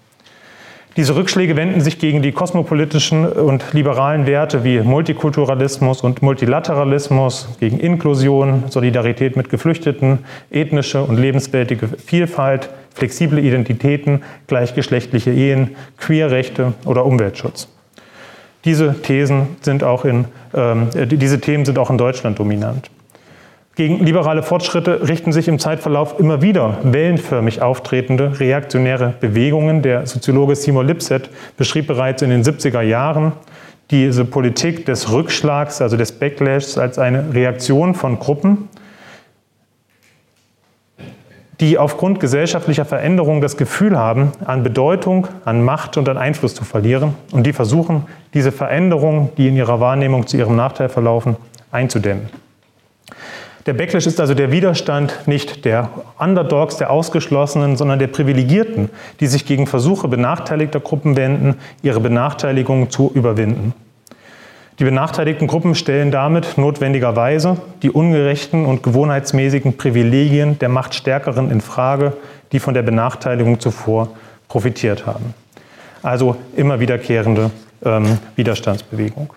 [0.96, 7.80] Diese Rückschläge wenden sich gegen die kosmopolitischen und liberalen Werte wie Multikulturalismus und Multilateralismus, gegen
[7.80, 10.20] Inklusion, Solidarität mit Geflüchteten,
[10.52, 17.70] ethnische und lebensweltige Vielfalt, flexible Identitäten, gleichgeschlechtliche Ehen, Queerrechte oder Umweltschutz.
[18.64, 22.92] Diese Thesen sind auch in, äh, diese Themen sind auch in Deutschland dominant.
[23.76, 29.82] Gegen liberale Fortschritte richten sich im Zeitverlauf immer wieder wellenförmig auftretende reaktionäre Bewegungen.
[29.82, 33.32] Der Soziologe Simon Lipset beschrieb bereits in den 70er Jahren
[33.90, 38.70] diese Politik des Rückschlags, also des Backlashs, als eine Reaktion von Gruppen,
[41.60, 46.64] die aufgrund gesellschaftlicher Veränderungen das Gefühl haben, an Bedeutung, an Macht und an Einfluss zu
[46.64, 48.06] verlieren und die versuchen,
[48.36, 51.38] diese Veränderungen, die in ihrer Wahrnehmung zu ihrem Nachteil verlaufen,
[51.72, 52.30] einzudämmen.
[53.66, 58.90] Der Backlash ist also der Widerstand nicht der Underdogs, der Ausgeschlossenen, sondern der Privilegierten,
[59.22, 63.74] die sich gegen Versuche benachteiligter Gruppen wenden, ihre Benachteiligung zu überwinden.
[64.80, 72.14] Die benachteiligten Gruppen stellen damit notwendigerweise die ungerechten und gewohnheitsmäßigen Privilegien der Machtstärkeren in Frage,
[72.52, 74.10] die von der Benachteiligung zuvor
[74.50, 75.34] profitiert haben.
[76.02, 77.52] Also immer wiederkehrende
[77.86, 79.30] ähm, Widerstandsbewegung.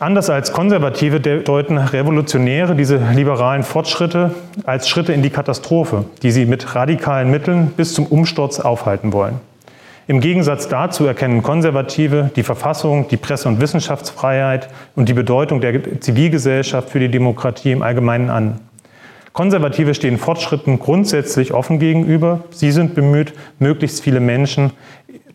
[0.00, 4.32] Anders als Konservative deuten Revolutionäre diese liberalen Fortschritte
[4.64, 9.40] als Schritte in die Katastrophe, die sie mit radikalen Mitteln bis zum Umsturz aufhalten wollen.
[10.06, 16.00] Im Gegensatz dazu erkennen Konservative die Verfassung, die Presse- und Wissenschaftsfreiheit und die Bedeutung der
[16.00, 18.60] Zivilgesellschaft für die Demokratie im Allgemeinen an.
[19.32, 22.44] Konservative stehen Fortschritten grundsätzlich offen gegenüber.
[22.50, 24.70] Sie sind bemüht, möglichst viele Menschen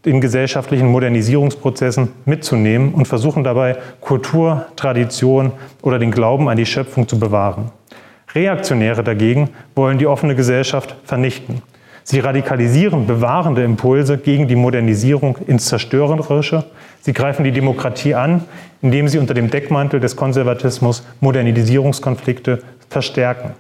[0.06, 7.08] in gesellschaftlichen Modernisierungsprozessen mitzunehmen und versuchen dabei Kultur, Tradition oder den Glauben an die Schöpfung
[7.08, 7.72] zu bewahren.
[8.36, 11.62] Reaktionäre dagegen wollen die offene Gesellschaft vernichten.
[12.06, 16.66] Sie radikalisieren bewahrende Impulse gegen die Modernisierung ins Zerstörerische.
[17.00, 18.44] Sie greifen die Demokratie an,
[18.82, 23.52] indem sie unter dem Deckmantel des Konservatismus Modernisierungskonflikte verstärken.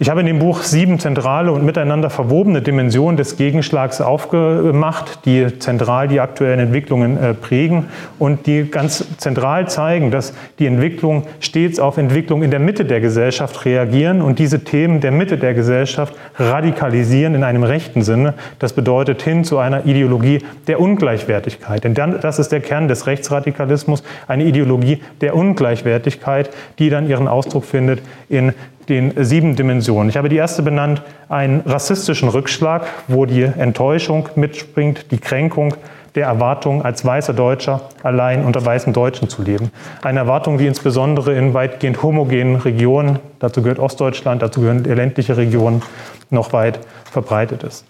[0.00, 5.58] Ich habe in dem Buch sieben zentrale und miteinander verwobene Dimensionen des Gegenschlags aufgemacht, die
[5.58, 11.80] zentral die aktuellen Entwicklungen äh, prägen und die ganz zentral zeigen, dass die Entwicklung stets
[11.80, 16.14] auf Entwicklung in der Mitte der Gesellschaft reagieren und diese Themen der Mitte der Gesellschaft
[16.36, 18.34] radikalisieren in einem rechten Sinne.
[18.60, 21.82] Das bedeutet hin zu einer Ideologie der Ungleichwertigkeit.
[21.82, 27.64] Denn das ist der Kern des Rechtsradikalismus, eine Ideologie der Ungleichwertigkeit, die dann ihren Ausdruck
[27.64, 28.52] findet in
[28.88, 30.08] den sieben Dimensionen.
[30.08, 35.74] Ich habe die erste benannt, einen rassistischen Rückschlag, wo die Enttäuschung mitspringt, die Kränkung
[36.14, 39.70] der Erwartung, als weißer Deutscher allein unter weißen Deutschen zu leben.
[40.02, 45.82] Eine Erwartung, die insbesondere in weitgehend homogenen Regionen, dazu gehört Ostdeutschland, dazu gehören ländliche Regionen,
[46.30, 47.84] noch weit verbreitet ist.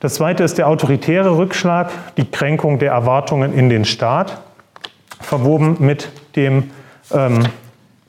[0.00, 4.40] Das zweite ist der autoritäre Rückschlag, die Kränkung der Erwartungen in den Staat,
[5.20, 6.70] verwoben mit dem
[7.12, 7.40] ähm,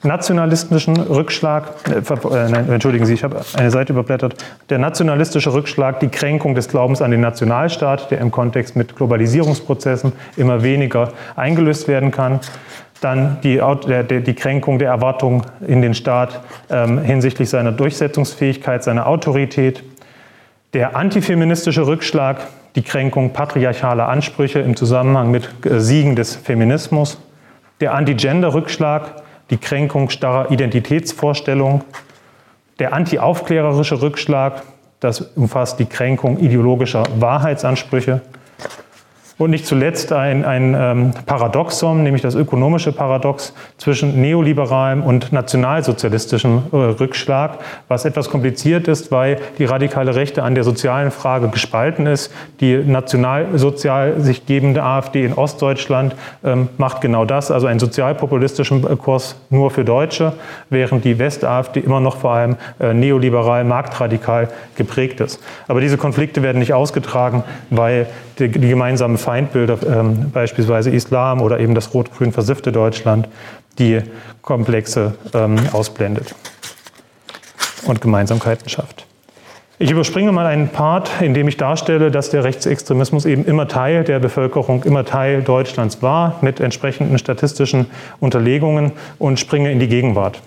[0.03, 4.35] nationalistischen Rückschlag, äh, äh, nein, entschuldigen Sie, ich habe eine Seite überblättert,
[4.69, 10.13] der nationalistische Rückschlag, die Kränkung des Glaubens an den Nationalstaat, der im Kontext mit Globalisierungsprozessen
[10.35, 12.39] immer weniger eingelöst werden kann.
[13.01, 19.05] Dann die, der, die Kränkung der Erwartungen in den Staat ähm, hinsichtlich seiner Durchsetzungsfähigkeit, seiner
[19.05, 19.83] Autorität.
[20.73, 27.19] Der antifeministische Rückschlag, die Kränkung patriarchaler Ansprüche im Zusammenhang mit äh, Siegen des Feminismus.
[27.81, 31.83] Der Anti-Gender-Rückschlag, die Kränkung starrer Identitätsvorstellungen,
[32.79, 34.63] der antiaufklärerische Rückschlag,
[34.99, 38.21] das umfasst die Kränkung ideologischer Wahrheitsansprüche
[39.37, 46.63] und nicht zuletzt ein, ein ähm, Paradoxon, nämlich das ökonomische Paradox zwischen neoliberalem und nationalsozialistischem
[46.71, 52.07] äh, Rückschlag, was etwas kompliziert ist, weil die radikale Rechte an der sozialen Frage gespalten
[52.07, 52.33] ist.
[52.61, 58.95] Die nationalsozial sich gebende AfD in Ostdeutschland ähm, macht genau das, also einen sozialpopulistischen äh,
[58.95, 60.33] Kurs nur für Deutsche,
[60.69, 65.39] während die West-AfD immer noch vor allem äh, neoliberal, marktradikal geprägt ist.
[65.67, 68.07] Aber diese Konflikte werden nicht ausgetragen, weil
[68.39, 73.27] die, die gemeinsamen Feindbilder, ähm, beispielsweise Islam oder eben das rot-grün versiffte Deutschland,
[73.77, 74.01] die
[74.41, 76.33] Komplexe ähm, ausblendet
[77.85, 79.05] und Gemeinsamkeiten schafft.
[79.79, 84.05] Ich überspringe mal einen Part, in dem ich darstelle, dass der Rechtsextremismus eben immer Teil
[84.05, 87.87] der Bevölkerung, immer Teil Deutschlands war, mit entsprechenden statistischen
[88.21, 90.41] Unterlegungen und springe in die Gegenwart.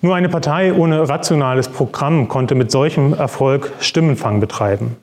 [0.00, 4.96] Nur eine Partei ohne rationales Programm konnte mit solchem Erfolg Stimmenfang betreiben.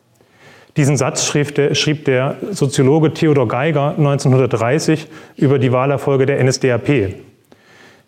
[0.80, 7.16] Diesen Satz schrieb der, schrieb der Soziologe Theodor Geiger 1930 über die Wahlerfolge der NSDAP.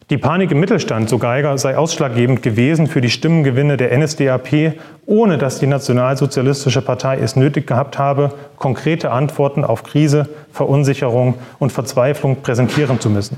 [0.09, 5.37] Die Panik im Mittelstand, so Geiger, sei ausschlaggebend gewesen für die Stimmengewinne der NSDAP, ohne
[5.37, 12.37] dass die Nationalsozialistische Partei es nötig gehabt habe, konkrete Antworten auf Krise, Verunsicherung und Verzweiflung
[12.41, 13.35] präsentieren zu müssen.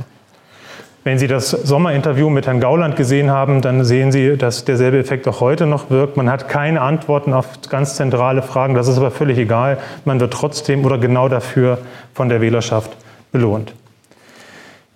[1.06, 5.28] Wenn Sie das Sommerinterview mit Herrn Gauland gesehen haben, dann sehen Sie, dass derselbe Effekt
[5.28, 6.16] auch heute noch wirkt.
[6.16, 8.74] Man hat keine Antworten auf ganz zentrale Fragen.
[8.74, 9.80] Das ist aber völlig egal.
[10.06, 11.80] Man wird trotzdem oder genau dafür
[12.14, 12.96] von der Wählerschaft
[13.34, 13.74] belohnt.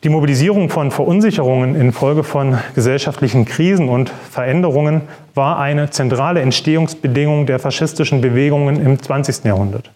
[0.06, 5.02] Die Mobilisierung von Verunsicherungen infolge von gesellschaftlichen Krisen und Veränderungen
[5.36, 9.44] war eine zentrale Entstehungsbedingung der faschistischen Bewegungen im 20.
[9.44, 9.92] Jahrhundert.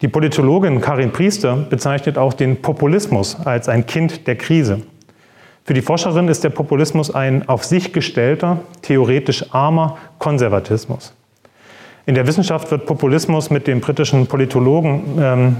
[0.00, 4.80] Die Politologin Karin Priester bezeichnet auch den Populismus als ein Kind der Krise.
[5.64, 11.14] Für die Forscherin ist der Populismus ein auf sich gestellter, theoretisch armer Konservatismus.
[12.06, 15.56] In der Wissenschaft wird Populismus mit dem britischen Politologen ähm,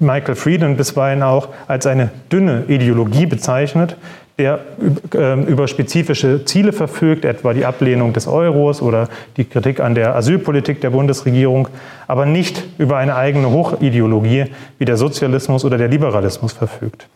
[0.00, 3.96] Michael Frieden bisweilen auch als eine dünne Ideologie bezeichnet,
[4.38, 4.60] der
[5.14, 10.16] äh, über spezifische Ziele verfügt, etwa die Ablehnung des Euros oder die Kritik an der
[10.16, 11.68] Asylpolitik der Bundesregierung,
[12.08, 14.46] aber nicht über eine eigene Hochideologie
[14.78, 17.06] wie der Sozialismus oder der Liberalismus verfügt.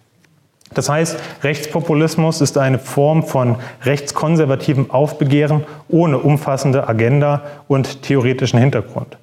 [0.76, 9.16] Das heißt, Rechtspopulismus ist eine Form von rechtskonservativem Aufbegehren ohne umfassende Agenda und theoretischen Hintergrund.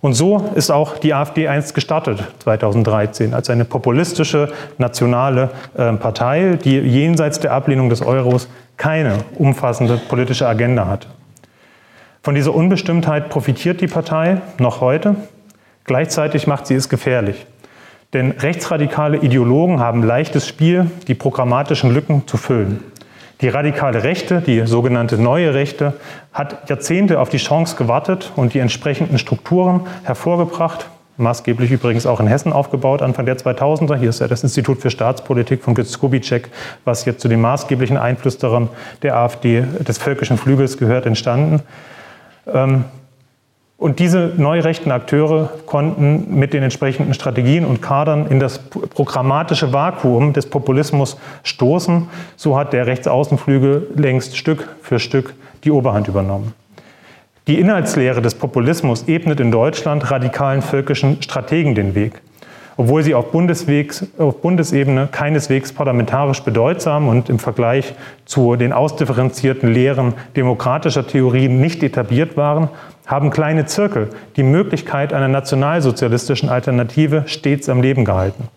[0.00, 6.56] Und so ist auch die AfD einst gestartet, 2013, als eine populistische nationale äh, Partei,
[6.62, 11.08] die jenseits der Ablehnung des Euros keine umfassende politische Agenda hatte.
[12.22, 15.16] Von dieser Unbestimmtheit profitiert die Partei noch heute.
[15.82, 17.44] Gleichzeitig macht sie es gefährlich.
[18.12, 22.80] Denn rechtsradikale Ideologen haben leichtes Spiel, die programmatischen Lücken zu füllen.
[23.40, 25.94] Die radikale Rechte, die sogenannte neue Rechte,
[26.32, 32.26] hat Jahrzehnte auf die Chance gewartet und die entsprechenden Strukturen hervorgebracht, maßgeblich übrigens auch in
[32.26, 33.96] Hessen aufgebaut, Anfang der 2000er.
[33.96, 36.50] Hier ist ja das Institut für Staatspolitik von Götz Kubitschek,
[36.84, 38.68] was jetzt zu den maßgeblichen Einflüsterern
[39.02, 41.62] der AfD, des völkischen Flügels gehört, entstanden.
[42.46, 42.84] Ähm,
[43.82, 50.32] Und diese neurechten Akteure konnten mit den entsprechenden Strategien und Kadern in das programmatische Vakuum
[50.32, 52.08] des Populismus stoßen.
[52.36, 56.54] So hat der Rechtsaußenflügel längst Stück für Stück die Oberhand übernommen.
[57.48, 62.22] Die Inhaltslehre des Populismus ebnet in Deutschland radikalen völkischen Strategen den Weg.
[62.76, 63.26] Obwohl sie auf,
[64.18, 71.82] auf Bundesebene keineswegs parlamentarisch bedeutsam und im Vergleich zu den ausdifferenzierten Lehren demokratischer Theorien nicht
[71.82, 72.68] etabliert waren,
[73.06, 78.48] haben kleine Zirkel die Möglichkeit einer nationalsozialistischen Alternative stets am Leben gehalten.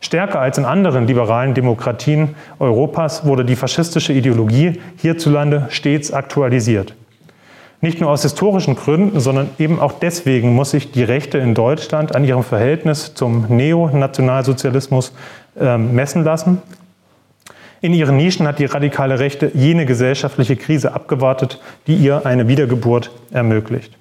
[0.00, 6.94] Stärker als in anderen liberalen Demokratien Europas wurde die faschistische Ideologie hierzulande stets aktualisiert.
[7.84, 12.14] Nicht nur aus historischen Gründen, sondern eben auch deswegen muss sich die Rechte in Deutschland
[12.14, 15.12] an ihrem Verhältnis zum Neonationalsozialismus
[15.58, 16.62] äh, messen lassen.
[17.80, 23.10] In ihren Nischen hat die radikale Rechte jene gesellschaftliche Krise abgewartet, die ihr eine Wiedergeburt
[23.32, 23.98] ermöglicht.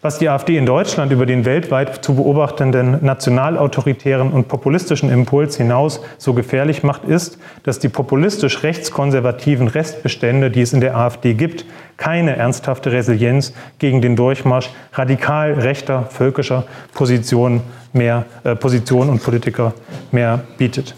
[0.00, 6.00] Was die AfD in Deutschland über den weltweit zu beobachtenden nationalautoritären und populistischen Impuls hinaus
[6.18, 11.64] so gefährlich macht, ist, dass die populistisch rechtskonservativen Restbestände, die es in der AfD gibt,
[11.96, 19.74] keine ernsthafte Resilienz gegen den Durchmarsch radikal rechter völkischer Positionen mehr, äh, Positionen und Politiker
[20.12, 20.94] mehr bietet.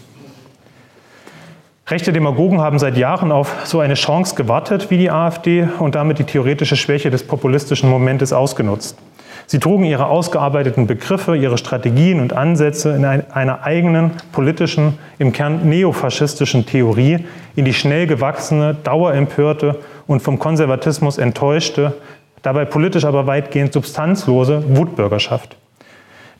[1.91, 6.19] Rechte Demagogen haben seit Jahren auf so eine Chance gewartet wie die AfD und damit
[6.19, 8.97] die theoretische Schwäche des populistischen Momentes ausgenutzt.
[9.45, 15.67] Sie trugen ihre ausgearbeiteten Begriffe, ihre Strategien und Ansätze in einer eigenen politischen, im Kern
[15.67, 17.25] neofaschistischen Theorie
[17.57, 21.95] in die schnell gewachsene, dauerempörte und vom Konservatismus enttäuschte,
[22.41, 25.57] dabei politisch aber weitgehend substanzlose Wutbürgerschaft.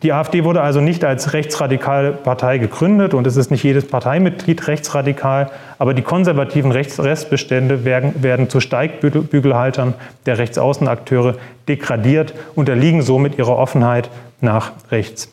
[0.04, 4.68] Die AfD wurde also nicht als rechtsradikale Partei gegründet und es ist nicht jedes Parteimitglied
[4.68, 9.94] rechtsradikal, aber die konservativen Rechtsrestbestände werden, werden zu Steigbügelhaltern
[10.26, 11.36] der Rechtsaußenakteure
[11.68, 14.10] degradiert, unterliegen somit ihrer Offenheit
[14.42, 15.32] nach rechts.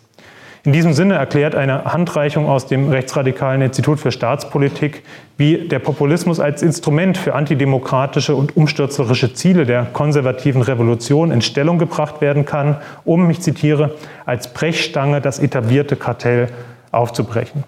[0.68, 5.02] In diesem Sinne erklärt eine Handreichung aus dem rechtsradikalen Institut für Staatspolitik,
[5.38, 11.78] wie der Populismus als Instrument für antidemokratische und umstürzerische Ziele der konservativen Revolution in Stellung
[11.78, 12.76] gebracht werden kann,
[13.06, 13.94] um, ich zitiere,
[14.26, 16.48] als Brechstange das etablierte Kartell
[16.92, 17.64] aufzubrechen.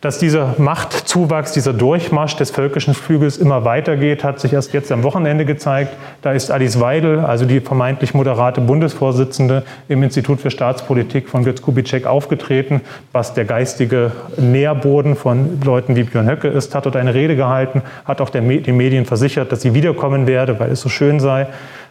[0.00, 5.02] Dass dieser Machtzuwachs, dieser Durchmarsch des völkischen Flügels immer weitergeht, hat sich erst jetzt am
[5.02, 5.94] Wochenende gezeigt.
[6.22, 11.60] Da ist Alice Weidel, also die vermeintlich moderate Bundesvorsitzende im Institut für Staatspolitik von Götz
[11.60, 12.80] Kubitschek aufgetreten,
[13.12, 17.82] was der geistige Nährboden von Leuten wie Björn Höcke ist, hat dort eine Rede gehalten,
[18.06, 21.46] hat auch den Medien versichert, dass sie wiederkommen werde, weil es so schön sei.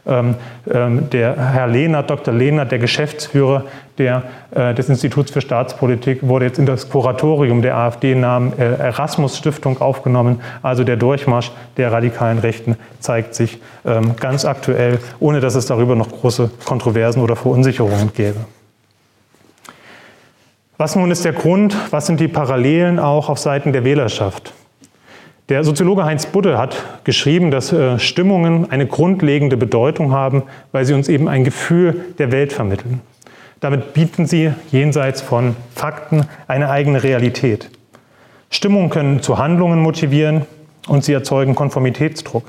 [0.08, 0.36] Ähm,
[0.72, 2.34] ähm, der Herr Lehnert, Dr.
[2.34, 3.66] Lehnert, der Geschäftsführer
[3.98, 9.38] der, äh, des Instituts für Staatspolitik, wurde jetzt in das Kuratorium der AfD-Namen äh, Erasmus
[9.38, 10.42] Stiftung aufgenommen.
[10.62, 15.96] Also der Durchmarsch der radikalen Rechten zeigt sich ähm, ganz aktuell, ohne dass es darüber
[15.96, 18.40] noch große Kontroversen oder Verunsicherungen gäbe.
[20.78, 21.76] Was nun ist der Grund?
[21.92, 24.54] Was sind die Parallelen auch auf Seiten der Wählerschaft?
[25.50, 30.94] Der Soziologe Heinz Budde hat geschrieben, dass äh, Stimmungen eine grundlegende Bedeutung haben, weil sie
[30.94, 33.02] uns eben ein Gefühl der Welt vermitteln.
[33.60, 37.72] Damit bieten sie jenseits von Fakten eine eigene Realität.
[38.52, 40.46] Stimmungen können zu Handlungen motivieren
[40.88, 42.46] und sie erzeugen Konformitätsdruck.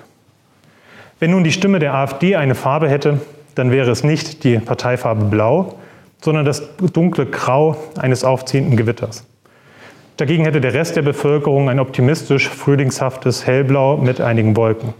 [1.20, 3.22] Wenn nun die Stimme der AfD eine Farbe hätte,
[3.54, 5.76] dann wäre es nicht die Parteifarbe Blau,
[6.20, 9.24] sondern das dunkle Grau eines aufziehenden Gewitters.
[10.20, 14.92] Dagegen hätte der Rest der Bevölkerung ein optimistisch frühlingshaftes Hellblau mit einigen Wolken.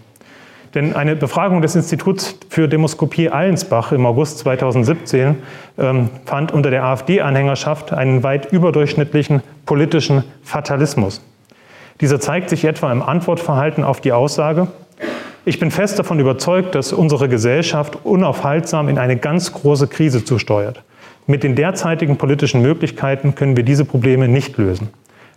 [0.75, 5.37] Denn eine Befragung des Instituts für Demoskopie Allensbach im August 2017
[5.77, 11.21] ähm, fand unter der AfD-Anhängerschaft einen weit überdurchschnittlichen politischen Fatalismus.
[12.01, 14.69] Dieser zeigt sich etwa im Antwortverhalten auf die Aussage,
[15.45, 20.83] ich bin fest davon überzeugt, dass unsere Gesellschaft unaufhaltsam in eine ganz große Krise zusteuert.
[21.27, 24.89] Mit den derzeitigen politischen Möglichkeiten können wir diese Probleme nicht lösen.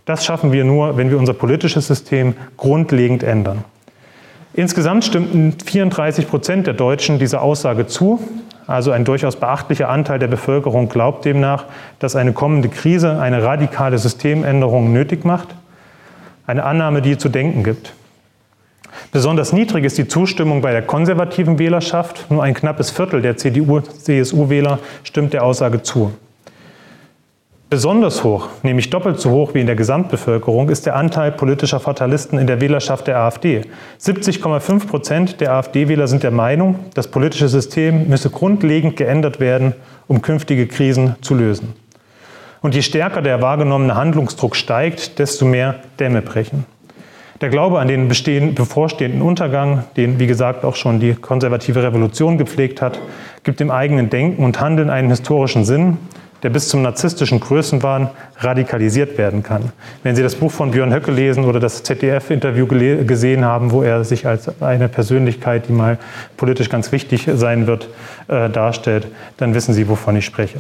[0.06, 3.64] Das schaffen wir nur, wenn wir unser politisches System grundlegend ändern.
[4.54, 8.20] Insgesamt stimmten 34 Prozent der Deutschen dieser Aussage zu.
[8.68, 11.66] Also ein durchaus beachtlicher Anteil der Bevölkerung glaubt demnach,
[12.00, 15.50] dass eine kommende Krise eine radikale Systemänderung nötig macht.
[16.46, 17.94] Eine Annahme, die zu denken gibt.
[19.12, 22.30] Besonders niedrig ist die Zustimmung bei der konservativen Wählerschaft.
[22.30, 26.14] Nur ein knappes Viertel der CDU-CSU-Wähler stimmt der Aussage zu.
[27.74, 32.38] Besonders hoch, nämlich doppelt so hoch wie in der Gesamtbevölkerung, ist der Anteil politischer Fatalisten
[32.38, 33.62] in der Wählerschaft der AfD.
[34.00, 39.74] 70,5 Prozent der AfD-Wähler sind der Meinung, das politische System müsse grundlegend geändert werden,
[40.08, 41.74] um künftige Krisen zu lösen.
[42.62, 46.68] Und je stärker der wahrgenommene Handlungsdruck steigt, desto mehr Dämme brechen.
[47.42, 52.84] Der Glaube an den bevorstehenden Untergang, den, wie gesagt, auch schon die konservative Revolution gepflegt
[52.84, 53.00] hat,
[53.44, 55.98] gibt dem eigenen Denken und Handeln einen historischen Sinn,
[56.44, 59.72] der bis zum narzisstischen Größenwahn radikalisiert werden kann.
[60.04, 64.04] Wenn Sie das Buch von Björn Höcke lesen oder das ZDF-Interview gesehen haben, wo er
[64.04, 65.98] sich als eine Persönlichkeit, die mal
[66.38, 67.90] politisch ganz wichtig sein wird,
[68.28, 69.08] äh, darstellt,
[69.38, 70.60] dann wissen Sie, wovon ich spreche.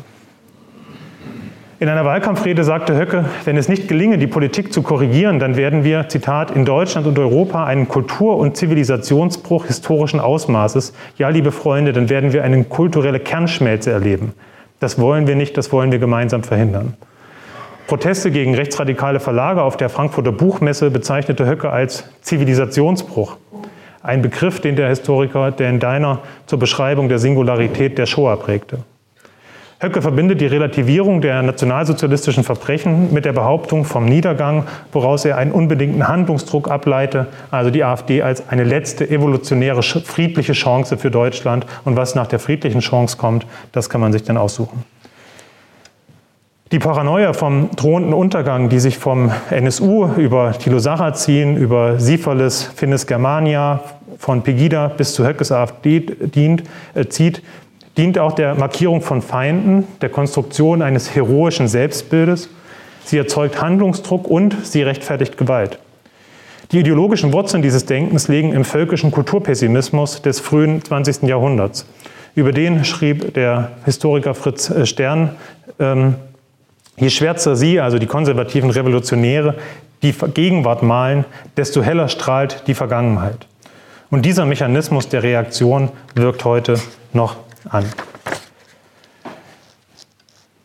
[1.84, 5.84] In einer Wahlkampfrede sagte Höcke, wenn es nicht gelinge, die Politik zu korrigieren, dann werden
[5.84, 11.92] wir, Zitat, in Deutschland und Europa einen Kultur- und Zivilisationsbruch historischen Ausmaßes, ja, liebe Freunde,
[11.92, 14.32] dann werden wir eine kulturelle Kernschmelze erleben.
[14.84, 16.98] Das wollen wir nicht, das wollen wir gemeinsam verhindern.
[17.88, 23.38] Proteste gegen rechtsradikale Verlage auf der Frankfurter Buchmesse bezeichnete Höcke als Zivilisationsbruch.
[24.02, 28.80] Ein Begriff, den der Historiker Dan Deiner zur Beschreibung der Singularität der Shoah prägte.
[29.84, 34.64] Höcke verbindet die Relativierung der nationalsozialistischen Verbrechen mit der Behauptung vom Niedergang,
[34.94, 40.98] woraus er einen unbedingten Handlungsdruck ableite, also die AfD als eine letzte evolutionäre friedliche Chance
[40.98, 41.66] für Deutschland.
[41.84, 44.86] Und was nach der friedlichen Chance kommt, das kann man sich dann aussuchen.
[46.72, 53.06] Die Paranoia vom drohenden Untergang, die sich vom NSU über Thilo Sarrazin, über Sifalis, Finis
[53.06, 53.82] Germania,
[54.18, 56.64] von Pegida bis zu Höckes AfD dient,
[56.94, 57.44] äh, zieht,
[57.98, 62.50] dient auch der Markierung von Feinden, der Konstruktion eines heroischen Selbstbildes.
[63.06, 65.80] Sie erzeugt Handlungsdruck und sie rechtfertigt Gewalt.
[66.72, 71.24] Die ideologischen Wurzeln dieses Denkens liegen im völkischen Kulturpessimismus des frühen 20.
[71.24, 71.86] Jahrhunderts.
[72.36, 75.36] Über den schrieb der Historiker Fritz Stern,
[75.80, 76.16] ähm,
[76.98, 79.56] je schwärzer sie, also die konservativen Revolutionäre,
[80.02, 81.26] die Gegenwart malen,
[81.58, 83.46] desto heller strahlt die Vergangenheit.
[84.10, 86.80] Und dieser Mechanismus der Reaktion wirkt heute
[87.14, 87.36] noch
[87.70, 87.86] an.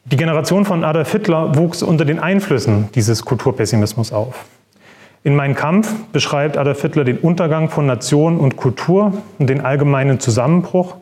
[0.04, 4.46] Die Generation von Adolf Hitler wuchs unter den Einflüssen dieses Kulturpessimismus auf.
[5.22, 10.20] In Mein Kampf beschreibt Adolf Hitler den Untergang von Nation und Kultur und den allgemeinen
[10.20, 10.96] Zusammenbruch.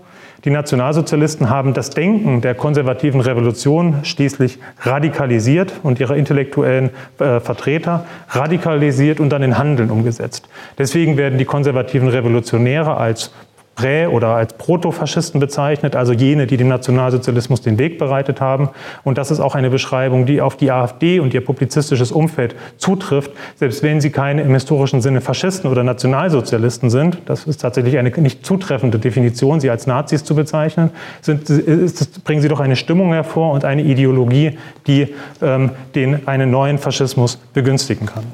[0.45, 8.07] Die Nationalsozialisten haben das Denken der konservativen Revolution schließlich radikalisiert und ihre intellektuellen äh, Vertreter
[8.29, 10.49] radikalisiert und dann in Handeln umgesetzt.
[10.79, 13.33] Deswegen werden die konservativen Revolutionäre als
[13.77, 18.71] Prä- oder als Protofaschisten bezeichnet, also jene, die dem Nationalsozialismus den Weg bereitet haben.
[19.05, 23.33] Und das ist auch eine Beschreibung, die auf die AfD und ihr publizistisches Umfeld zutrifft,
[23.57, 27.19] selbst wenn sie keine im historischen Sinne Faschisten oder Nationalsozialisten sind.
[27.27, 30.91] Das ist tatsächlich eine nicht zutreffende Definition, sie als Nazis zu bezeichnen.
[31.21, 36.51] Sind, ist, bringen sie doch eine Stimmung hervor und eine Ideologie, die ähm, den einen
[36.51, 38.25] neuen Faschismus begünstigen kann.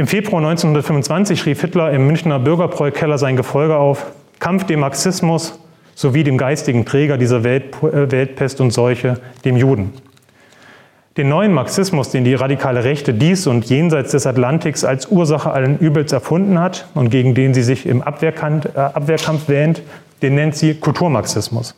[0.00, 4.06] Im Februar 1925 rief Hitler im Münchner Bürgerbräukeller sein Gefolge auf,
[4.38, 5.58] Kampf dem Marxismus
[5.94, 9.92] sowie dem geistigen Träger dieser Welt, äh, Weltpest und Seuche, dem Juden.
[11.18, 15.78] Den neuen Marxismus, den die radikale Rechte dies und jenseits des Atlantiks als Ursache allen
[15.78, 19.82] Übels erfunden hat und gegen den sie sich im äh, Abwehrkampf wähnt,
[20.22, 21.74] den nennt sie Kulturmarxismus.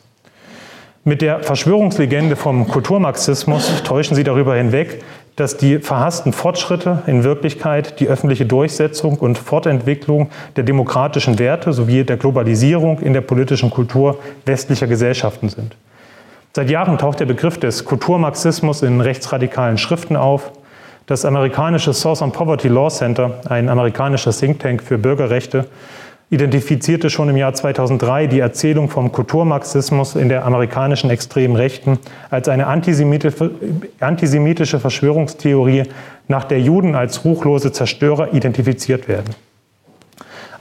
[1.03, 5.03] Mit der Verschwörungslegende vom Kulturmarxismus täuschen sie darüber hinweg,
[5.35, 12.03] dass die verhassten Fortschritte in Wirklichkeit die öffentliche Durchsetzung und Fortentwicklung der demokratischen Werte sowie
[12.03, 15.75] der Globalisierung in der politischen Kultur westlicher Gesellschaften sind.
[16.55, 20.51] Seit Jahren taucht der Begriff des Kulturmarxismus in rechtsradikalen Schriften auf.
[21.07, 25.65] Das amerikanische Source on Poverty Law Center, ein amerikanischer Think Tank für Bürgerrechte,
[26.33, 32.49] identifizierte schon im Jahr 2003 die Erzählung vom Kulturmarxismus in der amerikanischen extremen Rechten als
[32.49, 35.83] eine antisemitische Verschwörungstheorie,
[36.27, 39.35] nach der Juden als ruchlose Zerstörer identifiziert werden.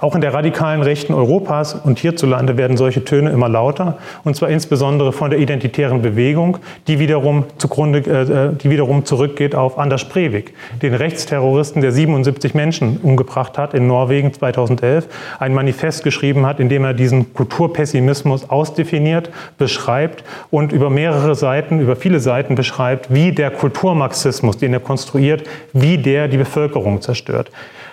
[0.02, 4.48] Auch in der radikalen Rechten Europas und hierzulande werden solche Töne immer lauter, und zwar
[4.48, 10.08] insbesondere von der identitären Bewegung, die wiederum, zugrunde, äh, äh die wiederum zurückgeht auf Anders
[10.08, 15.06] Breivik, den Rechtsterroristen, der 77 Menschen umgebracht hat in Norwegen 2011,
[15.38, 21.78] ein Manifest geschrieben hat, in dem er diesen Kulturpessimismus ausdefiniert, beschreibt und über mehrere Seiten,
[21.78, 27.52] über viele Seiten beschreibt, wie der Kulturmarxismus, den er konstruiert, wie der die Bevölkerung zerstört.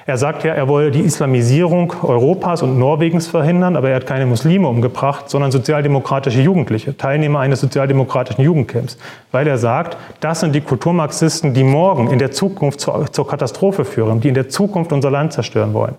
[0.09, 4.25] Er sagt ja, er wolle die Islamisierung Europas und Norwegens verhindern, aber er hat keine
[4.25, 8.97] Muslime umgebracht, sondern sozialdemokratische Jugendliche, Teilnehmer eines sozialdemokratischen Jugendcamps,
[9.31, 13.85] weil er sagt, das sind die Kulturmarxisten, die morgen in der Zukunft zur, zur Katastrophe
[13.85, 15.93] führen, die in der Zukunft unser Land zerstören wollen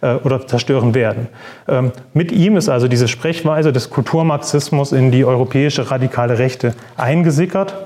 [0.00, 1.28] äh, oder zerstören werden.
[1.68, 7.76] Ähm, mit ihm ist also diese Sprechweise des Kulturmarxismus in die europäische radikale Rechte eingesickert.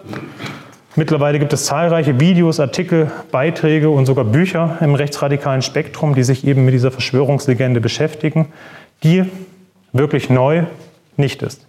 [0.98, 6.46] Mittlerweile gibt es zahlreiche Videos, Artikel, Beiträge und sogar Bücher im rechtsradikalen Spektrum, die sich
[6.46, 8.46] eben mit dieser Verschwörungslegende beschäftigen,
[9.02, 9.26] die
[9.92, 10.64] wirklich neu
[11.18, 11.66] nicht ist.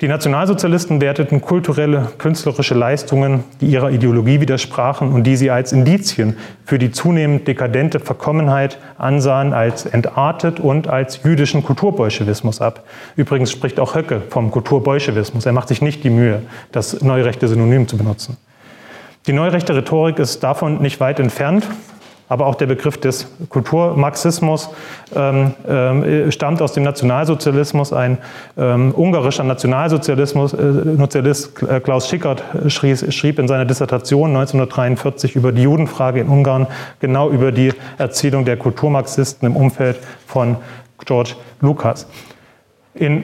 [0.00, 6.36] Die Nationalsozialisten werteten kulturelle, künstlerische Leistungen, die ihrer Ideologie widersprachen und die sie als Indizien
[6.64, 12.82] für die zunehmend dekadente Verkommenheit ansahen, als entartet und als jüdischen Kulturbolschewismus ab.
[13.14, 15.46] Übrigens spricht auch Höcke vom Kulturbolschewismus.
[15.46, 16.42] Er macht sich nicht die Mühe,
[16.72, 18.36] das neurechte Synonym zu benutzen.
[19.28, 21.68] Die neurechte Rhetorik ist davon nicht weit entfernt
[22.34, 24.68] aber auch der Begriff des Kulturmarxismus
[25.14, 27.92] ähm, äh, stammt aus dem Nationalsozialismus.
[27.92, 28.18] Ein
[28.58, 35.52] ähm, ungarischer Nationalsozialismus, äh, Sozialist äh, Klaus Schickert schrieb, schrieb, in seiner Dissertation 1943 über
[35.52, 36.66] die Judenfrage in Ungarn
[36.98, 40.56] genau über die Erzählung der Kulturmarxisten im Umfeld von
[41.04, 42.08] George Lucas.
[42.94, 43.22] In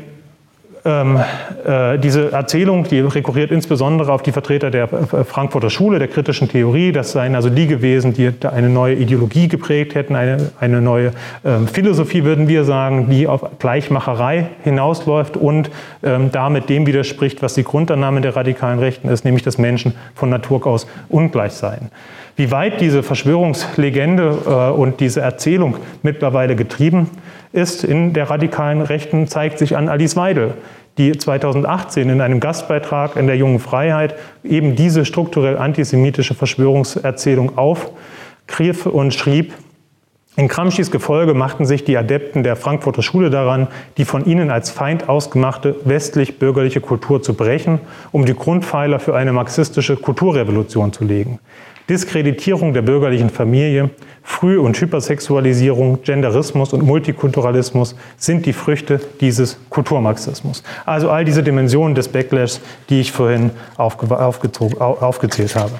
[0.84, 1.20] ähm,
[1.64, 6.92] äh, diese Erzählung, die rekurriert insbesondere auf die Vertreter der Frankfurter Schule, der kritischen Theorie.
[6.92, 11.12] Das seien also die gewesen, die eine neue Ideologie geprägt hätten, eine, eine neue
[11.44, 15.70] ähm, Philosophie, würden wir sagen, die auf Gleichmacherei hinausläuft und
[16.02, 20.30] ähm, damit dem widerspricht, was die Grundannahme der radikalen Rechten ist, nämlich dass Menschen von
[20.30, 21.90] Natur aus ungleich seien.
[22.36, 27.10] Wie weit diese Verschwörungslegende äh, und diese Erzählung mittlerweile getrieben
[27.52, 30.54] ist in der radikalen Rechten, zeigt sich an Alice Weidel,
[30.98, 38.86] die 2018 in einem Gastbeitrag in der Jungen Freiheit eben diese strukturell antisemitische Verschwörungserzählung aufgriff
[38.86, 39.54] und schrieb,
[40.36, 43.66] in Gramscis Gefolge machten sich die Adepten der Frankfurter Schule daran,
[43.98, 47.80] die von ihnen als Feind ausgemachte westlich-bürgerliche Kultur zu brechen,
[48.12, 51.40] um die Grundpfeiler für eine marxistische Kulturrevolution zu legen.
[51.88, 53.90] Diskreditierung der bürgerlichen Familie,
[54.30, 60.62] Früh- und Hypersexualisierung, Genderismus und Multikulturalismus sind die Früchte dieses Kulturmarxismus.
[60.86, 65.72] Also all diese Dimensionen des Backlash, die ich vorhin aufgezählt habe.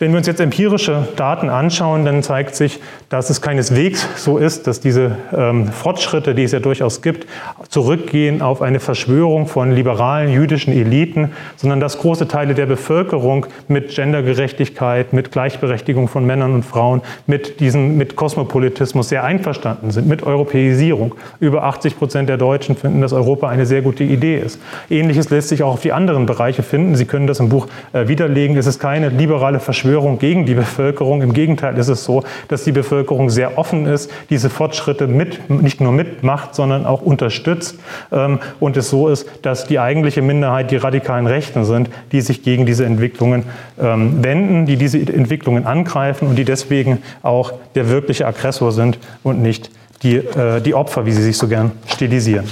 [0.00, 2.80] Wenn wir uns jetzt empirische Daten anschauen, dann zeigt sich,
[3.10, 7.26] dass es keineswegs so ist, dass diese ähm, Fortschritte, die es ja durchaus gibt,
[7.68, 13.94] zurückgehen auf eine Verschwörung von liberalen jüdischen Eliten, sondern dass große Teile der Bevölkerung mit
[13.94, 17.60] Gendergerechtigkeit, mit Gleichberechtigung von Männern und Frauen, mit
[17.96, 21.14] mit Kosmopolitismus sehr einverstanden sind, mit Europäisierung.
[21.40, 24.60] Über 80 Prozent der Deutschen finden, dass Europa eine sehr gute Idee ist.
[24.88, 26.94] Ähnliches lässt sich auch auf die anderen Bereiche finden.
[26.94, 28.56] Sie können das im Buch äh, widerlegen.
[28.56, 31.22] Es ist keine liberale Verschwörung Verschwörung gegen die Bevölkerung.
[31.22, 35.80] Im Gegenteil ist es so, dass die Bevölkerung sehr offen ist, diese Fortschritte mit, nicht
[35.80, 37.78] nur mitmacht, sondern auch unterstützt.
[38.12, 42.42] Ähm, und es so ist, dass die eigentliche Minderheit die radikalen Rechten sind, die sich
[42.42, 43.44] gegen diese Entwicklungen
[43.80, 49.40] ähm, wenden, die diese Entwicklungen angreifen und die deswegen auch der wirkliche Aggressor sind und
[49.40, 49.70] nicht
[50.02, 52.48] die, äh, die Opfer, wie sie sich so gern stilisieren.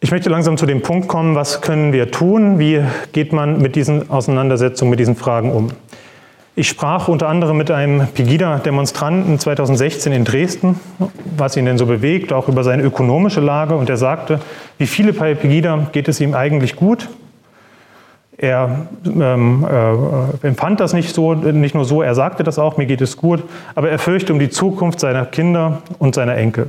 [0.00, 2.58] Ich möchte langsam zu dem Punkt kommen, was können wir tun?
[2.58, 5.68] Wie geht man mit diesen Auseinandersetzungen, mit diesen Fragen um?
[6.54, 10.78] Ich sprach unter anderem mit einem Pegida-Demonstranten 2016 in Dresden,
[11.38, 13.74] was ihn denn so bewegt, auch über seine ökonomische Lage.
[13.74, 14.38] Und er sagte,
[14.76, 17.08] wie viele bei Pegida geht es ihm eigentlich gut.
[18.36, 19.66] Er ähm,
[20.42, 23.16] äh, empfand das nicht, so, nicht nur so, er sagte das auch, mir geht es
[23.16, 23.44] gut,
[23.74, 26.66] aber er fürchte um die Zukunft seiner Kinder und seiner Enkel.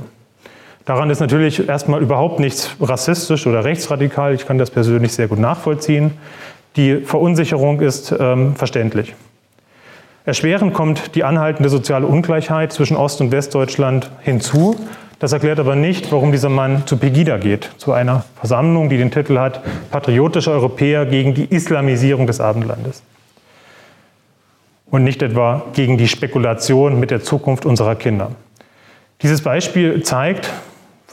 [0.86, 4.34] Daran ist natürlich erstmal überhaupt nichts rassistisch oder rechtsradikal.
[4.34, 6.12] Ich kann das persönlich sehr gut nachvollziehen.
[6.76, 9.14] Die Verunsicherung ist ähm, verständlich.
[10.26, 14.74] Erschwerend kommt die anhaltende soziale Ungleichheit zwischen Ost- und Westdeutschland hinzu.
[15.18, 19.10] Das erklärt aber nicht, warum dieser Mann zu Pegida geht, zu einer Versammlung, die den
[19.10, 19.60] Titel hat
[19.90, 23.02] Patriotische Europäer gegen die Islamisierung des Abendlandes.
[24.90, 28.30] Und nicht etwa gegen die Spekulation mit der Zukunft unserer Kinder.
[29.20, 30.50] Dieses Beispiel zeigt,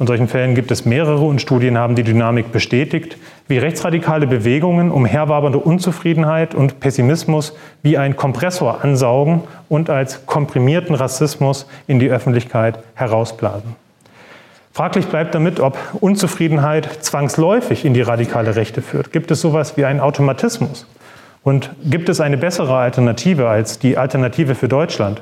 [0.01, 4.89] von solchen Fällen gibt es mehrere und Studien haben die Dynamik bestätigt, wie rechtsradikale Bewegungen
[4.89, 12.79] umherwabernde Unzufriedenheit und Pessimismus wie ein Kompressor ansaugen und als komprimierten Rassismus in die Öffentlichkeit
[12.95, 13.75] herausblasen.
[14.73, 19.11] Fraglich bleibt damit, ob Unzufriedenheit zwangsläufig in die radikale Rechte führt.
[19.11, 20.87] Gibt es sowas wie einen Automatismus?
[21.43, 25.21] Und gibt es eine bessere Alternative als die Alternative für Deutschland?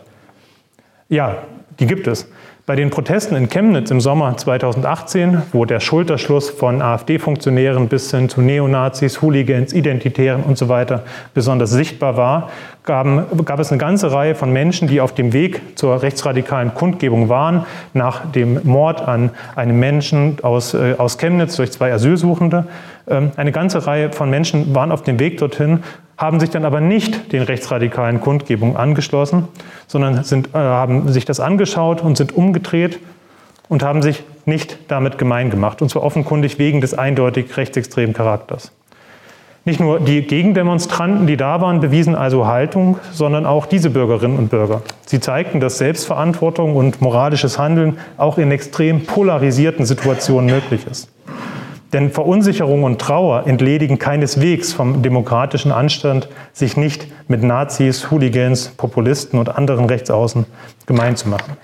[1.09, 1.35] Ja,
[1.81, 2.29] die gibt es.
[2.69, 8.29] Bei den Protesten in Chemnitz im Sommer 2018, wo der Schulterschluss von AfD-Funktionären bis hin
[8.29, 11.01] zu Neonazis, Hooligans, Identitären und so weiter
[11.33, 12.51] besonders sichtbar war,
[12.83, 17.27] gaben, gab es eine ganze Reihe von Menschen, die auf dem Weg zur rechtsradikalen Kundgebung
[17.27, 17.65] waren,
[17.95, 22.65] nach dem Mord an einem Menschen aus, äh, aus Chemnitz durch zwei Asylsuchende.
[23.07, 25.79] Ähm, eine ganze Reihe von Menschen waren auf dem Weg dorthin,
[26.19, 29.47] haben sich dann aber nicht den rechtsradikalen Kundgebungen angeschlossen,
[29.87, 32.99] sondern sind, äh, haben sich das angeschaut und sind umgedreht
[33.69, 38.73] und haben sich nicht damit gemein gemacht, und zwar offenkundig wegen des eindeutig rechtsextremen Charakters.
[39.63, 44.49] Nicht nur die Gegendemonstranten, die da waren, bewiesen also Haltung, sondern auch diese Bürgerinnen und
[44.49, 44.81] Bürger.
[45.05, 51.09] Sie zeigten, dass Selbstverantwortung und moralisches Handeln auch in extrem polarisierten Situationen möglich ist.
[51.91, 59.39] Denn Verunsicherung und Trauer entledigen keineswegs vom demokratischen Anstand, sich nicht mit Nazis, Hooligans, Populisten
[59.39, 60.45] und anderen Rechtsaußen
[60.85, 61.57] gemein zu machen.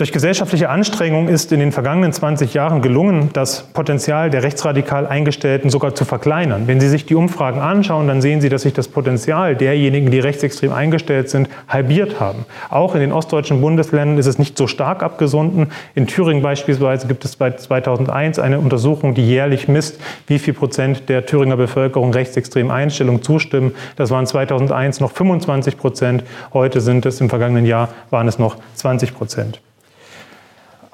[0.00, 5.68] Durch gesellschaftliche Anstrengung ist in den vergangenen 20 Jahren gelungen, das Potenzial der rechtsradikal Eingestellten
[5.68, 6.62] sogar zu verkleinern.
[6.66, 10.18] Wenn Sie sich die Umfragen anschauen, dann sehen Sie, dass sich das Potenzial derjenigen, die
[10.18, 12.46] rechtsextrem eingestellt sind, halbiert haben.
[12.70, 15.66] Auch in den ostdeutschen Bundesländern ist es nicht so stark abgesunken.
[15.94, 21.10] In Thüringen beispielsweise gibt es seit 2001 eine Untersuchung, die jährlich misst, wie viel Prozent
[21.10, 23.74] der Thüringer Bevölkerung rechtsextremen Einstellungen zustimmen.
[23.96, 26.24] Das waren 2001 noch 25 Prozent.
[26.54, 29.60] Heute sind es im vergangenen Jahr waren es noch 20 Prozent.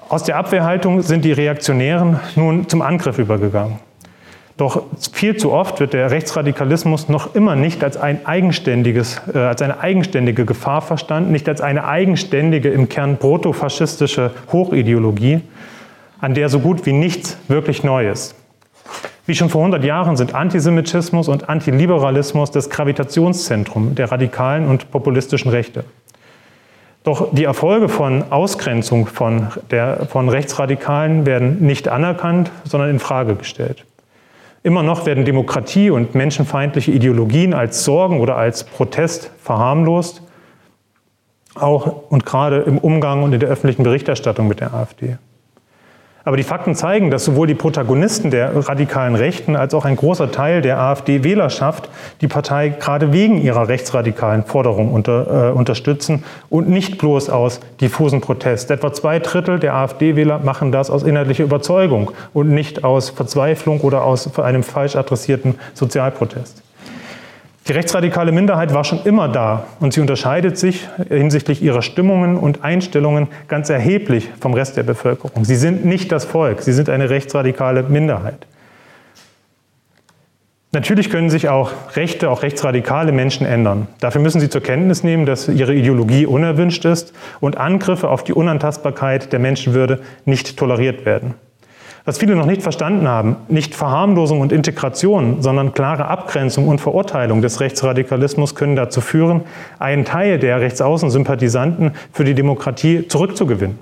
[0.08, 3.80] Aus der Abwehrhaltung sind die Reaktionären nun zum Angriff übergegangen.
[4.56, 9.60] Doch viel zu oft wird der Rechtsradikalismus noch immer nicht als, ein eigenständiges, äh, als
[9.62, 15.40] eine eigenständige Gefahr verstanden, nicht als eine eigenständige, im Kern protofaschistische Hochideologie,
[16.20, 18.36] an der so gut wie nichts wirklich neu ist.
[19.26, 25.50] Wie schon vor 100 Jahren sind Antisemitismus und Antiliberalismus das Gravitationszentrum der radikalen und populistischen
[25.50, 25.84] Rechte.
[27.06, 33.36] Doch die Erfolge von Ausgrenzung von, der, von Rechtsradikalen werden nicht anerkannt, sondern in Frage
[33.36, 33.84] gestellt.
[34.64, 40.20] Immer noch werden Demokratie und menschenfeindliche Ideologien als Sorgen oder als Protest verharmlost,
[41.54, 45.16] auch und gerade im Umgang und in der öffentlichen Berichterstattung mit der AfD.
[46.26, 50.32] Aber die Fakten zeigen, dass sowohl die Protagonisten der radikalen Rechten als auch ein großer
[50.32, 51.88] Teil der AfD-Wählerschaft
[52.20, 58.22] die Partei gerade wegen ihrer rechtsradikalen Forderungen unter, äh, unterstützen und nicht bloß aus diffusen
[58.22, 58.72] Protest.
[58.72, 64.02] Etwa zwei Drittel der AfD-Wähler machen das aus inhaltlicher Überzeugung und nicht aus Verzweiflung oder
[64.02, 66.65] aus einem falsch adressierten Sozialprotest.
[67.68, 72.62] Die rechtsradikale Minderheit war schon immer da und sie unterscheidet sich hinsichtlich ihrer Stimmungen und
[72.62, 75.44] Einstellungen ganz erheblich vom Rest der Bevölkerung.
[75.44, 78.46] Sie sind nicht das Volk, sie sind eine rechtsradikale Minderheit.
[80.70, 83.88] Natürlich können sich auch rechte, auch rechtsradikale Menschen ändern.
[83.98, 88.34] Dafür müssen sie zur Kenntnis nehmen, dass ihre Ideologie unerwünscht ist und Angriffe auf die
[88.34, 91.34] Unantastbarkeit der Menschenwürde nicht toleriert werden.
[92.06, 97.42] Was viele noch nicht verstanden haben, nicht Verharmlosung und Integration, sondern klare Abgrenzung und Verurteilung
[97.42, 99.40] des Rechtsradikalismus können dazu führen,
[99.80, 103.80] einen Teil der Rechtsaußensympathisanten für die Demokratie zurückzugewinnen.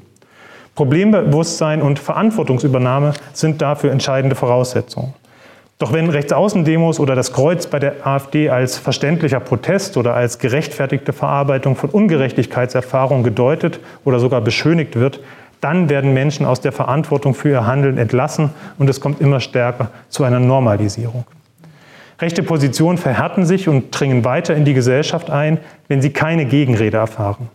[0.75, 5.12] Problembewusstsein und Verantwortungsübernahme sind dafür entscheidende Voraussetzungen.
[5.79, 11.12] Doch wenn Rechtsaußendemos oder das Kreuz bei der AfD als verständlicher Protest oder als gerechtfertigte
[11.12, 15.20] Verarbeitung von Ungerechtigkeitserfahrung gedeutet oder sogar beschönigt wird,
[15.64, 19.88] dann werden Menschen aus der Verantwortung für ihr Handeln entlassen und es kommt immer stärker
[20.10, 21.24] zu einer Normalisierung.
[22.20, 25.58] Rechte Positionen verhärten sich und dringen weiter in die Gesellschaft ein,
[25.88, 27.48] wenn sie keine Gegenrede erfahren.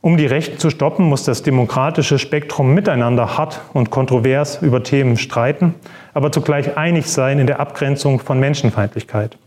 [0.00, 5.16] Um die Rechten zu stoppen, muss das demokratische Spektrum miteinander hart und kontrovers über Themen
[5.16, 5.76] streiten,
[6.12, 9.38] aber zugleich einig sein in der Abgrenzung von Menschenfeindlichkeit.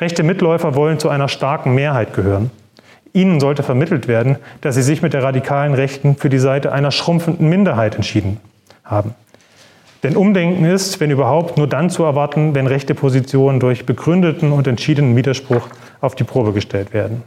[0.00, 2.52] Rechte Mitläufer wollen zu einer starken Mehrheit gehören.
[3.12, 6.90] Ihnen sollte vermittelt werden, dass Sie sich mit der radikalen Rechten für die Seite einer
[6.90, 8.38] schrumpfenden Minderheit entschieden
[8.84, 9.14] haben.
[10.02, 14.66] Denn Umdenken ist, wenn überhaupt, nur dann zu erwarten, wenn rechte Positionen durch begründeten und
[14.66, 15.68] entschiedenen Widerspruch
[16.00, 17.22] auf die Probe gestellt werden.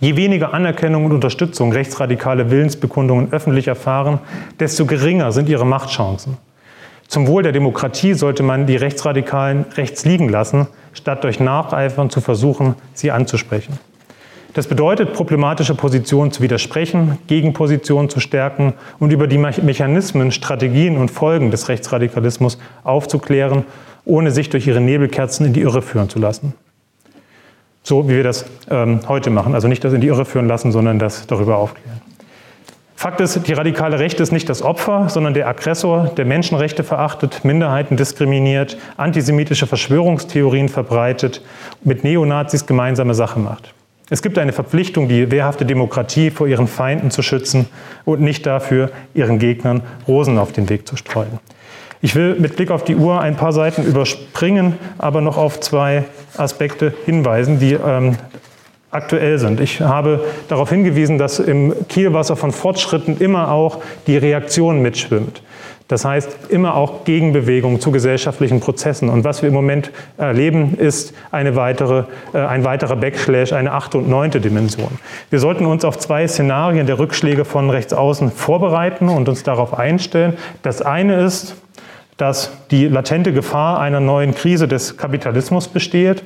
[0.00, 4.18] Je weniger Anerkennung und Unterstützung rechtsradikale Willensbekundungen öffentlich erfahren,
[4.60, 6.38] desto geringer sind ihre Machtchancen.
[7.06, 12.20] Zum Wohl der Demokratie sollte man die Rechtsradikalen rechts liegen lassen, statt durch Nacheifern zu
[12.20, 13.78] versuchen, sie anzusprechen.
[14.54, 21.10] Das bedeutet, problematische Positionen zu widersprechen, Gegenpositionen zu stärken und über die Mechanismen, Strategien und
[21.10, 23.64] Folgen des Rechtsradikalismus aufzuklären,
[24.04, 26.54] ohne sich durch ihre Nebelkerzen in die Irre führen zu lassen.
[27.82, 29.54] So wie wir das ähm, heute machen.
[29.54, 32.00] Also nicht das in die Irre führen lassen, sondern das darüber aufklären.
[32.94, 37.44] Fakt ist, die radikale Rechte ist nicht das Opfer, sondern der Aggressor, der Menschenrechte verachtet,
[37.44, 41.42] Minderheiten diskriminiert, antisemitische Verschwörungstheorien verbreitet,
[41.82, 43.74] mit Neonazis gemeinsame Sache macht.
[44.10, 47.66] Es gibt eine Verpflichtung, die wehrhafte Demokratie vor ihren Feinden zu schützen
[48.04, 51.38] und nicht dafür, ihren Gegnern Rosen auf den Weg zu streuen.
[52.02, 56.04] Ich will mit Blick auf die Uhr ein paar Seiten überspringen, aber noch auf zwei
[56.36, 58.16] Aspekte hinweisen, die ähm,
[58.90, 59.58] aktuell sind.
[59.58, 65.40] Ich habe darauf hingewiesen, dass im Kielwasser von Fortschritten immer auch die Reaktion mitschwimmt.
[65.94, 69.08] Das heißt, immer auch Gegenbewegung zu gesellschaftlichen Prozessen.
[69.08, 73.98] Und was wir im Moment erleben, ist eine weitere, äh, ein weiterer Backslash, eine achte
[73.98, 74.98] und neunte Dimension.
[75.30, 79.78] Wir sollten uns auf zwei Szenarien der Rückschläge von rechts außen vorbereiten und uns darauf
[79.78, 80.36] einstellen.
[80.62, 81.54] Das eine ist,
[82.16, 86.24] dass die latente Gefahr einer neuen Krise des Kapitalismus besteht.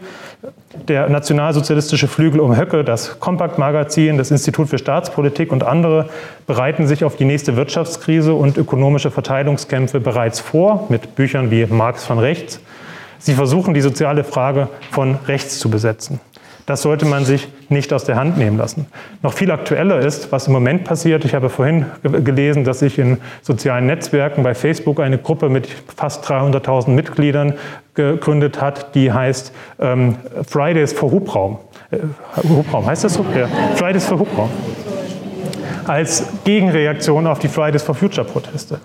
[0.86, 6.08] Der nationalsozialistische Flügel um Höcke, das Kompakt-Magazin, das Institut für Staatspolitik und andere
[6.46, 12.04] bereiten sich auf die nächste Wirtschaftskrise und ökonomische Verteilungskämpfe bereits vor, mit Büchern wie Marx
[12.04, 12.60] von rechts.
[13.18, 16.20] Sie versuchen, die soziale Frage von rechts zu besetzen.
[16.68, 18.88] Das sollte man sich nicht aus der Hand nehmen lassen.
[19.22, 21.24] Noch viel aktueller ist, was im Moment passiert.
[21.24, 25.66] Ich habe vorhin gelesen, dass sich in sozialen Netzwerken bei Facebook eine Gruppe mit
[25.96, 27.54] fast 300.000 Mitgliedern
[27.94, 29.50] gegründet hat, die heißt
[29.80, 30.16] ähm,
[30.46, 31.56] Fridays for Hubraum.
[31.90, 32.00] Äh,
[32.46, 33.24] Hubraum, heißt das so?
[33.34, 33.48] Ja.
[33.76, 34.50] Fridays for Hubraum
[35.86, 38.78] als Gegenreaktion auf die Fridays for Future Proteste.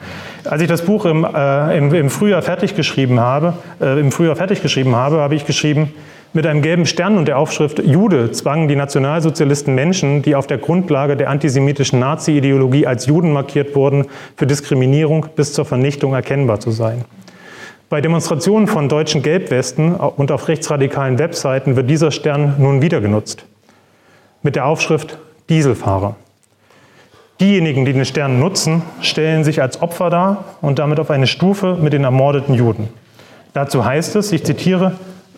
[0.46, 2.76] Als ich das Buch im, äh, im, im Frühjahr fertig
[3.18, 5.94] habe, äh, im Frühjahr fertig geschrieben habe, habe ich geschrieben,
[6.34, 10.58] mit einem gelben Stern und der Aufschrift Jude zwangen die Nationalsozialisten Menschen, die auf der
[10.58, 14.06] Grundlage der antisemitischen Nazi-Ideologie als Juden markiert wurden,
[14.36, 17.06] für Diskriminierung bis zur Vernichtung erkennbar zu sein.
[17.90, 23.46] Bei Demonstrationen von deutschen Gelbwesten und auf rechtsradikalen Webseiten wird dieser Stern nun wieder genutzt.
[24.42, 25.20] Mit der Aufschrift
[25.50, 26.16] Dieselfahrer.
[27.40, 31.78] Diejenigen, die den Stern nutzen, stellen sich als Opfer dar und damit auf eine Stufe
[31.80, 32.90] mit den ermordeten Juden.
[33.54, 34.94] Dazu heißt es, ich zitiere,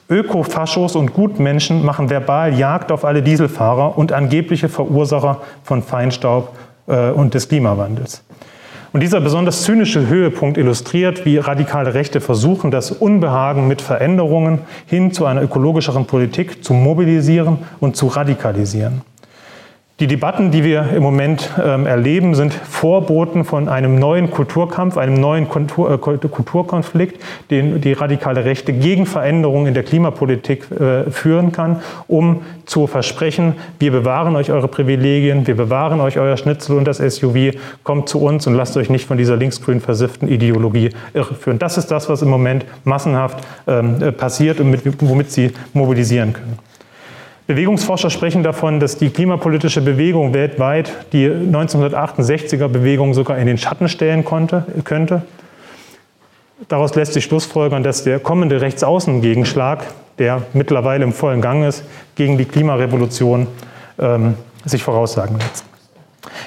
[0.09, 6.55] Ökofaschos und Gutmenschen machen verbal Jagd auf alle Dieselfahrer und angebliche Verursacher von Feinstaub
[6.87, 8.23] äh, und des Klimawandels.
[8.93, 15.11] Und dieser besonders zynische Höhepunkt illustriert, wie radikale Rechte versuchen, das Unbehagen mit Veränderungen hin
[15.11, 19.01] zu einer ökologischeren Politik zu mobilisieren und zu radikalisieren.
[20.01, 25.13] Die Debatten, die wir im Moment ähm, erleben, sind Vorboten von einem neuen Kulturkampf, einem
[25.13, 31.53] neuen Kultur, äh, Kulturkonflikt, den die radikale Rechte gegen Veränderungen in der Klimapolitik äh, führen
[31.53, 36.85] kann, um zu versprechen, wir bewahren euch eure Privilegien, wir bewahren euch euer Schnitzel und
[36.85, 41.57] das SUV, kommt zu uns und lasst euch nicht von dieser linksgrün versifften Ideologie irreführen.
[41.57, 46.33] Das ist das, was im Moment massenhaft ähm, äh, passiert und mit, womit sie mobilisieren
[46.33, 46.59] können.
[47.47, 53.87] Bewegungsforscher sprechen davon, dass die klimapolitische Bewegung weltweit die 1968er Bewegung sogar in den Schatten
[53.87, 55.21] stellen konnte, könnte.
[56.67, 59.85] Daraus lässt sich schlussfolgern, dass der kommende Rechtsaußengegenschlag,
[60.17, 61.83] der mittlerweile im vollen Gang ist,
[62.15, 63.47] gegen die Klimarevolution
[63.99, 65.65] ähm, sich voraussagen lässt.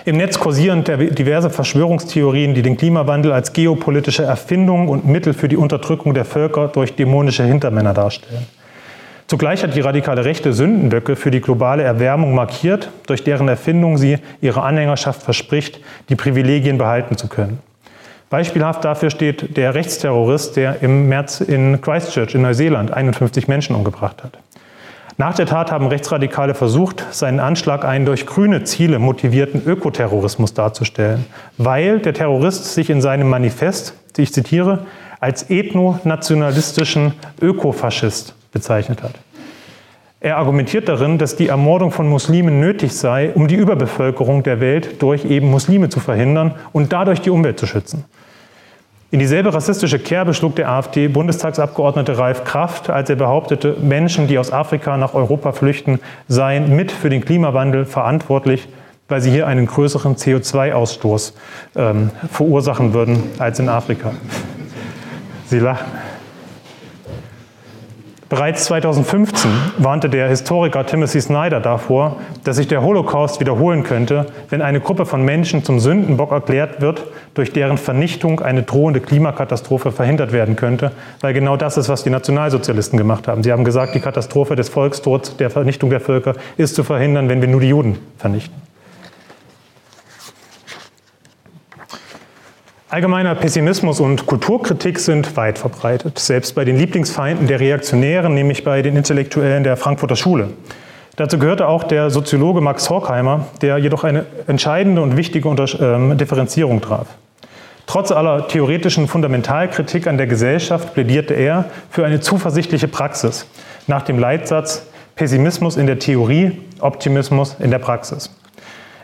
[0.05, 5.57] Im Netz kursieren diverse Verschwörungstheorien, die den Klimawandel als geopolitische Erfindung und Mittel für die
[5.57, 8.46] Unterdrückung der Völker durch dämonische Hintermänner darstellen.
[9.29, 14.16] Zugleich hat die radikale Rechte Sündenböcke für die globale Erwärmung markiert, durch deren Erfindung sie
[14.41, 17.59] ihre Anhängerschaft verspricht, die Privilegien behalten zu können.
[18.31, 24.24] Beispielhaft dafür steht der Rechtsterrorist, der im März in Christchurch in Neuseeland 51 Menschen umgebracht
[24.24, 24.39] hat.
[25.18, 31.26] Nach der Tat haben Rechtsradikale versucht, seinen Anschlag einen durch grüne Ziele motivierten Ökoterrorismus darzustellen,
[31.59, 34.87] weil der Terrorist sich in seinem Manifest, ich zitiere,
[35.20, 37.12] als ethnonationalistischen
[37.43, 39.14] Ökofaschist bezeichnet hat.
[40.20, 45.01] Er argumentiert darin, dass die Ermordung von Muslimen nötig sei, um die Überbevölkerung der Welt
[45.01, 48.05] durch eben Muslime zu verhindern und dadurch die Umwelt zu schützen.
[49.11, 54.53] In dieselbe rassistische Kerbe schlug der AfD-Bundestagsabgeordnete Ralf Kraft, als er behauptete, Menschen, die aus
[54.53, 58.68] Afrika nach Europa flüchten, seien mit für den Klimawandel verantwortlich,
[59.09, 61.32] weil sie hier einen größeren CO2-Ausstoß
[61.76, 64.12] ähm, verursachen würden als in Afrika.
[65.46, 65.86] Sie lachen.
[68.29, 74.61] Bereits 2015 warnte der Historiker Timothy Snyder davor, dass sich der Holocaust wiederholen könnte, wenn
[74.61, 80.33] eine Gruppe von Menschen zum Sündenbock erklärt wird, durch deren Vernichtung eine drohende Klimakatastrophe verhindert
[80.33, 83.43] werden könnte, weil genau das ist, was die Nationalsozialisten gemacht haben.
[83.43, 87.41] Sie haben gesagt, die Katastrophe des Volkstods, der Vernichtung der Völker ist zu verhindern, wenn
[87.41, 88.68] wir nur die Juden vernichten.
[92.91, 98.80] Allgemeiner Pessimismus und Kulturkritik sind weit verbreitet, selbst bei den Lieblingsfeinden der Reaktionären, nämlich bei
[98.80, 100.49] den Intellektuellen der Frankfurter Schule.
[101.16, 106.80] Dazu gehörte auch der Soziologe Max Horkheimer, der jedoch eine entscheidende und wichtige ähm, Differenzierung
[106.80, 107.09] traf.
[107.86, 113.47] Trotz aller theoretischen Fundamentalkritik an der Gesellschaft plädierte er für eine zuversichtliche Praxis
[113.86, 118.30] nach dem Leitsatz Pessimismus in der Theorie, Optimismus in der Praxis.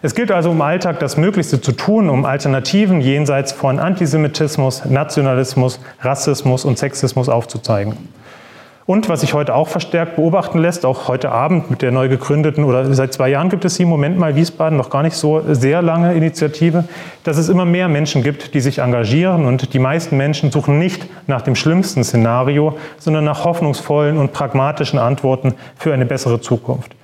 [0.04, 5.80] Es gilt also im Alltag das Möglichste zu tun, um Alternativen jenseits von Antisemitismus, Nationalismus,
[6.02, 7.96] Rassismus und Sexismus aufzuzeigen.
[8.84, 12.64] Und was sich heute auch verstärkt beobachten lässt, auch heute Abend mit der neu gegründeten
[12.64, 15.42] oder seit zwei Jahren gibt es sie im Moment mal Wiesbaden, noch gar nicht so
[15.54, 16.84] sehr lange Initiative,
[17.22, 21.06] dass es immer mehr Menschen gibt, die sich engagieren und die meisten Menschen suchen nicht
[21.26, 26.94] nach dem schlimmsten Szenario, sondern nach hoffnungsvollen und pragmatischen Antworten für eine bessere Zukunft.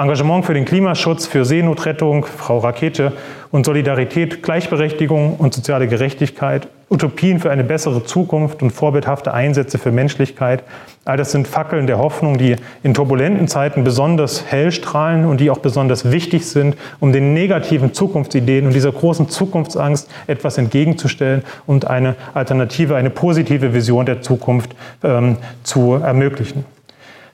[0.00, 3.12] Engagement für den Klimaschutz, für Seenotrettung, Frau Rakete
[3.50, 9.92] und Solidarität, Gleichberechtigung und soziale Gerechtigkeit, Utopien für eine bessere Zukunft und vorbildhafte Einsätze für
[9.92, 10.64] Menschlichkeit.
[11.04, 15.50] All das sind Fackeln der Hoffnung, die in turbulenten Zeiten besonders hell strahlen und die
[15.50, 21.86] auch besonders wichtig sind, um den negativen Zukunftsideen und dieser großen Zukunftsangst etwas entgegenzustellen und
[21.86, 24.74] eine Alternative, eine positive Vision der Zukunft
[25.04, 26.64] ähm, zu ermöglichen.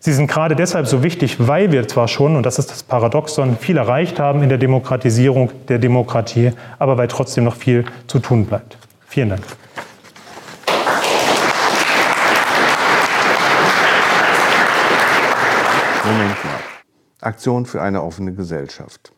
[0.07, 3.57] Sie sind gerade deshalb so wichtig, weil wir zwar schon, und das ist das Paradoxon,
[3.57, 8.47] viel erreicht haben in der Demokratisierung der Demokratie, aber weil trotzdem noch viel zu tun
[8.47, 8.79] bleibt.
[9.09, 9.43] Vielen Dank.
[16.05, 16.61] Moment mal.
[17.23, 19.16] Aktion für eine offene Gesellschaft.